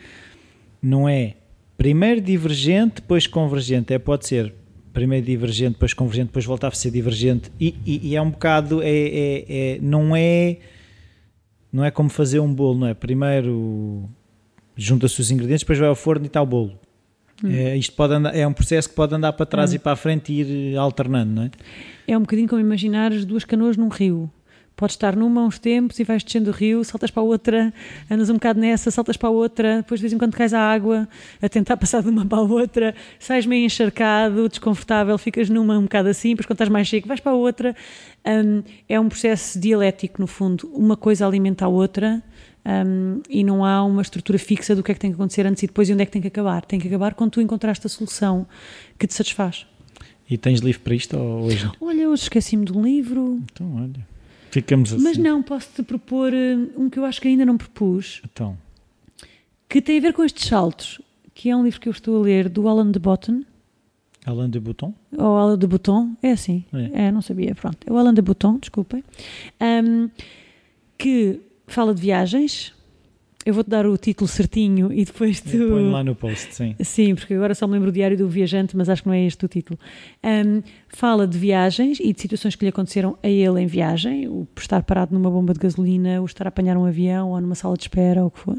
não 0.80 1.08
é 1.08 1.35
primeiro 1.83 2.21
divergente, 2.21 2.97
depois 2.97 3.27
convergente. 3.27 3.92
É, 3.92 3.99
pode 3.99 4.25
ser 4.25 4.55
primeiro 4.92 5.27
divergente, 5.27 5.73
depois 5.73 5.92
convergente, 5.92 6.27
depois 6.27 6.45
voltar 6.45 6.68
a 6.68 6.71
ser 6.71 6.92
divergente. 6.92 7.51
E, 7.59 7.75
e, 7.85 8.11
e 8.11 8.14
é 8.14 8.23
um 8.23 8.31
bocado, 8.31 8.81
é, 8.81 8.88
é, 8.88 9.45
é, 9.49 9.79
não 9.83 10.14
é 10.14 10.59
não 11.73 11.85
é 11.85 11.90
como 11.90 12.09
fazer 12.09 12.38
um 12.38 12.55
bolo, 12.55 12.79
não 12.79 12.87
é? 12.87 12.95
Primeiro 12.95 14.09
junta-se 14.77 15.21
os 15.21 15.33
ingredientes, 15.33 15.64
depois 15.64 15.81
vai 15.81 15.88
ao 15.88 15.97
forno 15.97 16.25
e 16.25 16.29
está 16.29 16.40
o 16.40 16.47
bolo. 16.47 16.79
Hum. 17.42 17.51
É, 17.51 17.77
isto 17.77 17.97
pode 17.97 18.14
andar, 18.14 18.33
é 18.33 18.47
um 18.47 18.53
processo 18.53 18.88
que 18.88 18.95
pode 18.95 19.12
andar 19.12 19.33
para 19.33 19.45
trás 19.45 19.73
hum. 19.73 19.75
e 19.75 19.79
para 19.81 19.92
a 19.92 19.97
frente 19.97 20.33
e 20.33 20.40
ir 20.40 20.77
alternando, 20.77 21.33
não 21.33 21.42
é? 21.42 21.51
É 22.07 22.16
um 22.16 22.21
bocadinho 22.21 22.49
como 22.49 22.61
imaginar 22.61 23.11
as 23.11 23.25
duas 23.25 23.45
canoas 23.45 23.77
num 23.77 23.88
rio. 23.88 24.31
Podes 24.76 24.94
estar 24.94 25.14
numa 25.14 25.44
uns 25.44 25.58
tempos 25.58 25.98
e 25.98 26.04
vais 26.04 26.24
descendo 26.24 26.50
o 26.50 26.52
rio, 26.52 26.82
saltas 26.85 27.11
para 27.11 27.22
a 27.22 27.26
outra, 27.26 27.72
andas 28.11 28.30
um 28.30 28.35
bocado 28.35 28.58
nessa, 28.58 28.90
saltas 28.90 29.16
para 29.16 29.28
a 29.28 29.32
outra, 29.32 29.76
depois 29.76 30.00
de 30.00 30.02
vez 30.02 30.12
em 30.12 30.18
quando 30.18 30.35
cais 30.35 30.52
a 30.52 30.61
água, 30.61 31.08
a 31.40 31.48
tentar 31.48 31.76
passar 31.78 32.02
de 32.02 32.08
uma 32.08 32.24
para 32.24 32.38
a 32.38 32.42
outra, 32.42 32.94
sais 33.18 33.46
meio 33.46 33.64
encharcado, 33.64 34.48
desconfortável, 34.48 35.16
ficas 35.18 35.48
numa 35.48 35.78
um 35.78 35.82
bocado 35.82 36.08
assim, 36.08 36.30
depois 36.30 36.46
quando 36.46 36.56
estás 36.56 36.70
mais 36.70 36.88
cheio 36.88 37.02
vais 37.06 37.20
para 37.20 37.32
a 37.32 37.35
outra. 37.35 37.76
Um, 38.24 38.62
é 38.88 39.00
um 39.00 39.08
processo 39.08 39.58
dialético, 39.58 40.20
no 40.20 40.26
fundo. 40.26 40.68
Uma 40.72 40.96
coisa 40.96 41.26
alimenta 41.26 41.64
a 41.64 41.68
outra 41.68 42.22
um, 42.64 43.20
e 43.28 43.42
não 43.42 43.64
há 43.64 43.85
uma 43.85 44.02
estrutura 44.02 44.38
fixa 44.38 44.74
do 44.74 44.82
que 44.82 44.92
é 44.92 44.94
que 44.94 45.00
tem 45.00 45.11
que 45.11 45.16
acontecer 45.16 45.46
antes 45.46 45.62
e 45.62 45.66
depois 45.66 45.88
e 45.88 45.92
onde 45.92 46.02
é 46.02 46.06
que 46.06 46.12
tem 46.12 46.22
que 46.22 46.28
acabar. 46.28 46.64
Tem 46.64 46.78
que 46.78 46.88
acabar 46.88 47.14
quando 47.14 47.32
tu 47.32 47.40
encontraste 47.40 47.87
a 47.87 47.90
solução 47.90 48.46
que 48.98 49.06
te 49.06 49.14
satisfaz. 49.14 49.66
E 50.30 50.38
tens 50.38 50.61
livro 50.61 50.80
para 50.80 50.94
isto 50.94 51.16
ou 51.18 51.44
hoje? 51.44 51.70
Olha, 51.80 52.08
hoje 52.08 52.22
esqueci-me 52.22 52.64
de 52.64 52.72
um 52.72 52.82
livro. 52.82 53.40
Então, 53.52 53.74
olha. 53.76 54.12
Ficamos 54.53 54.93
assim. 54.93 55.03
Mas 55.03 55.17
não, 55.17 55.43
posso-te 55.43 55.83
propor 55.83 56.33
eh, 56.35 56.55
um 56.77 56.91
que 56.91 56.99
eu 56.99 57.07
acho 57.07 57.21
que 57.21 57.27
ainda 57.27 57.45
não 57.45 57.57
propus. 57.57 58.21
Então. 58.31 58.57
Que 59.67 59.81
tem 59.81 59.97
a 59.97 60.01
ver 60.03 60.12
com 60.12 60.23
estes 60.23 60.47
saltos, 60.47 61.01
que 61.33 61.49
é 61.49 61.57
um 61.57 61.65
livro 61.65 61.81
que 61.81 61.88
eu 61.88 61.93
estou 61.93 62.19
a 62.19 62.23
ler 62.23 62.51
do 62.51 62.69
Alan 62.69 62.91
de 62.91 62.99
Botton. 62.99 63.43
Alain 64.27 64.51
de 64.51 64.61
Botton? 64.61 64.95
Ou 65.17 65.37
Alain 65.37 65.59
de 65.59 65.67
Botton, 65.67 66.15
é 66.23 66.33
assim. 66.33 66.65
É. 66.73 67.07
É, 67.07 67.12
não 67.12 67.23
sabia, 67.23 67.55
pronto. 67.55 67.79
É 67.87 67.91
o 67.91 67.97
Alain 67.97 68.12
de 68.12 68.21
Botton, 68.23 68.59
desculpem. 68.59 69.03
Um, 69.61 70.11
que 70.99 71.41
fala 71.67 71.95
de 71.95 72.03
viagens. 72.03 72.75
Eu 73.44 73.52
vou-te 73.52 73.68
dar 73.68 73.87
o 73.87 73.96
título 73.96 74.28
certinho 74.28 74.92
e 74.92 75.05
depois 75.05 75.40
tu... 75.40 75.57
Eu 75.57 75.70
ponho 75.70 75.90
lá 75.90 76.05
no 76.05 76.14
post, 76.14 76.55
sim. 76.55 76.76
Sim, 76.81 77.14
porque 77.14 77.35
agora 77.35 77.55
só 77.55 77.66
me 77.66 77.72
lembro 77.72 77.90
do 77.90 77.94
Diário 77.94 78.16
do 78.16 78.28
Viajante, 78.28 78.76
mas 78.76 78.88
acho 78.88 79.02
que 79.02 79.09
não 79.09 79.14
é 79.14 79.24
este 79.24 79.44
o 79.44 79.48
título. 79.48 79.78
Um, 80.22 80.62
fala 80.88 81.26
de 81.26 81.37
viagens 81.37 81.98
e 82.00 82.12
de 82.12 82.20
situações 82.20 82.55
que 82.55 82.64
lhe 82.64 82.68
aconteceram 82.68 83.18
a 83.22 83.28
ele 83.28 83.61
em 83.61 83.66
viagem, 83.66 84.28
o 84.28 84.46
estar 84.57 84.83
parado 84.85 85.12
numa 85.12 85.31
bomba 85.31 85.52
de 85.52 85.59
gasolina, 85.59 86.22
o 86.22 86.24
estar 86.24 86.46
a 86.46 86.48
apanhar 86.48 86.76
um 86.76 86.85
avião 86.85 87.31
ou 87.31 87.40
numa 87.40 87.57
sala 87.57 87.76
de 87.76 87.83
espera, 87.83 88.22
ou 88.22 88.28
o 88.28 88.31
que 88.31 88.38
for. 88.38 88.59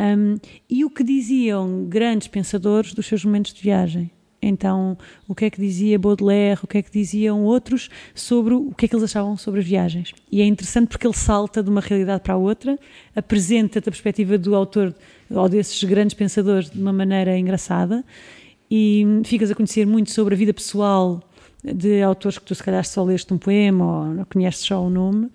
Um, 0.00 0.36
e 0.68 0.84
o 0.84 0.90
que 0.90 1.02
diziam 1.02 1.84
grandes 1.86 2.28
pensadores 2.28 2.92
dos 2.92 3.06
seus 3.06 3.24
momentos 3.24 3.52
de 3.52 3.62
viagem. 3.62 4.10
Então, 4.46 4.96
o 5.26 5.34
que 5.34 5.44
é 5.44 5.50
que 5.50 5.60
dizia 5.60 5.98
Baudelaire, 5.98 6.60
o 6.62 6.66
que 6.66 6.78
é 6.78 6.82
que 6.82 6.90
diziam 6.90 7.44
outros 7.44 7.90
sobre 8.14 8.54
o 8.54 8.72
que 8.72 8.86
é 8.86 8.88
que 8.88 8.94
eles 8.94 9.04
achavam 9.04 9.36
sobre 9.36 9.60
as 9.60 9.66
viagens. 9.66 10.12
E 10.30 10.40
é 10.40 10.44
interessante 10.44 10.88
porque 10.88 11.06
ele 11.06 11.16
salta 11.16 11.62
de 11.62 11.68
uma 11.68 11.80
realidade 11.80 12.22
para 12.22 12.34
a 12.34 12.36
outra, 12.36 12.78
apresenta-te 13.14 13.88
a 13.88 13.92
perspectiva 13.92 14.38
do 14.38 14.54
autor 14.54 14.94
ou 15.30 15.48
desses 15.48 15.82
grandes 15.84 16.14
pensadores 16.14 16.70
de 16.70 16.80
uma 16.80 16.92
maneira 16.92 17.36
engraçada 17.36 18.04
e 18.70 19.04
ficas 19.24 19.50
a 19.50 19.54
conhecer 19.54 19.86
muito 19.86 20.10
sobre 20.10 20.34
a 20.34 20.36
vida 20.36 20.54
pessoal 20.54 21.22
de 21.64 22.02
autores 22.02 22.38
que 22.38 22.44
tu 22.44 22.54
se 22.54 22.62
calhar 22.62 22.84
só 22.84 23.02
leste 23.02 23.32
um 23.34 23.38
poema 23.38 24.18
ou 24.18 24.26
conheces 24.26 24.60
só 24.60 24.80
o 24.80 24.90
nome 24.90 25.28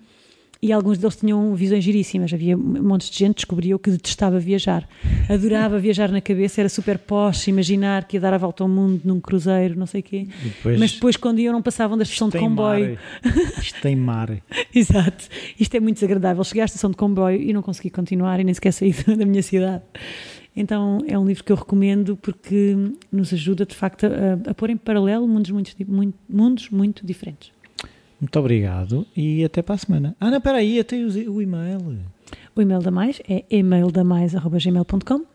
e 0.62 0.70
alguns 0.72 0.96
deles 0.96 1.16
tinham 1.16 1.52
visões 1.56 1.82
giríssimas. 1.82 2.32
Havia 2.32 2.56
montes 2.56 3.10
de 3.10 3.18
gente 3.18 3.34
que 3.34 3.40
descobriu 3.40 3.78
que 3.80 3.90
detestava 3.90 4.38
viajar. 4.38 4.88
Adorava 5.28 5.76
viajar 5.76 6.08
na 6.12 6.20
cabeça, 6.20 6.60
era 6.60 6.68
super 6.68 6.98
posh, 6.98 7.48
imaginar 7.48 8.04
que 8.04 8.16
ia 8.16 8.20
dar 8.20 8.32
a 8.32 8.38
volta 8.38 8.62
ao 8.62 8.68
mundo 8.68 9.00
num 9.04 9.20
cruzeiro, 9.20 9.76
não 9.76 9.86
sei 9.86 10.00
o 10.00 10.04
quê. 10.04 10.28
Depois, 10.40 10.78
Mas 10.78 10.92
depois, 10.92 11.16
quando 11.16 11.40
iam, 11.40 11.52
não 11.52 11.60
passavam 11.60 11.98
da 11.98 12.04
estação 12.04 12.28
de 12.28 12.38
comboio. 12.38 12.96
mar. 13.24 13.58
Isto 13.60 13.80
tem 13.82 13.96
mar. 13.96 14.30
Exato. 14.72 15.28
Isto 15.58 15.76
é 15.76 15.80
muito 15.80 15.96
desagradável. 15.96 16.44
Cheguei 16.44 16.62
à 16.62 16.66
estação 16.66 16.90
de 16.90 16.96
comboio 16.96 17.42
e 17.42 17.52
não 17.52 17.60
consegui 17.60 17.90
continuar 17.90 18.38
e 18.38 18.44
nem 18.44 18.54
sequer 18.54 18.72
sair 18.72 18.94
da 19.18 19.26
minha 19.26 19.42
cidade. 19.42 19.82
Então 20.54 20.98
é 21.08 21.18
um 21.18 21.26
livro 21.26 21.42
que 21.42 21.50
eu 21.50 21.56
recomendo 21.56 22.16
porque 22.16 22.76
nos 23.10 23.32
ajuda 23.32 23.66
de 23.66 23.74
facto 23.74 24.06
a, 24.06 24.50
a 24.50 24.54
pôr 24.54 24.70
em 24.70 24.76
paralelo 24.76 25.26
mundos 25.26 25.50
muito, 25.50 25.74
muito, 25.88 26.14
mundos 26.28 26.70
muito 26.70 27.04
diferentes. 27.04 27.50
Muito 28.22 28.38
obrigado 28.38 29.04
e 29.16 29.44
até 29.44 29.62
para 29.62 29.74
a 29.74 29.78
semana. 29.78 30.16
Ah, 30.20 30.30
não, 30.30 30.38
espera 30.38 30.58
aí, 30.58 30.78
até 30.78 30.94
o, 30.94 31.42
e-mail. 31.42 31.98
O 32.54 32.62
e-mail 32.62 32.80
da 32.80 32.92
Mais 32.92 33.20
é 33.28 33.44
emaildamais.gmail.com 33.50 35.26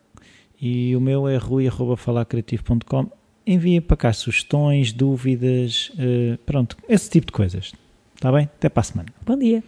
E 0.61 0.95
o 0.95 1.01
meu 1.01 1.27
é 1.27 1.35
rui.falacreativo.com. 1.35 3.11
Enviem 3.45 3.81
para 3.81 3.97
cá 3.97 4.13
sugestões, 4.13 4.93
dúvidas, 4.93 5.91
eh, 5.99 6.37
pronto, 6.45 6.77
esse 6.87 7.09
tipo 7.09 7.27
de 7.27 7.33
coisas. 7.33 7.73
Está 8.15 8.31
bem? 8.31 8.45
Até 8.45 8.69
para 8.69 8.79
a 8.79 8.83
semana. 8.85 9.09
Bom 9.25 9.37
dia. 9.37 9.61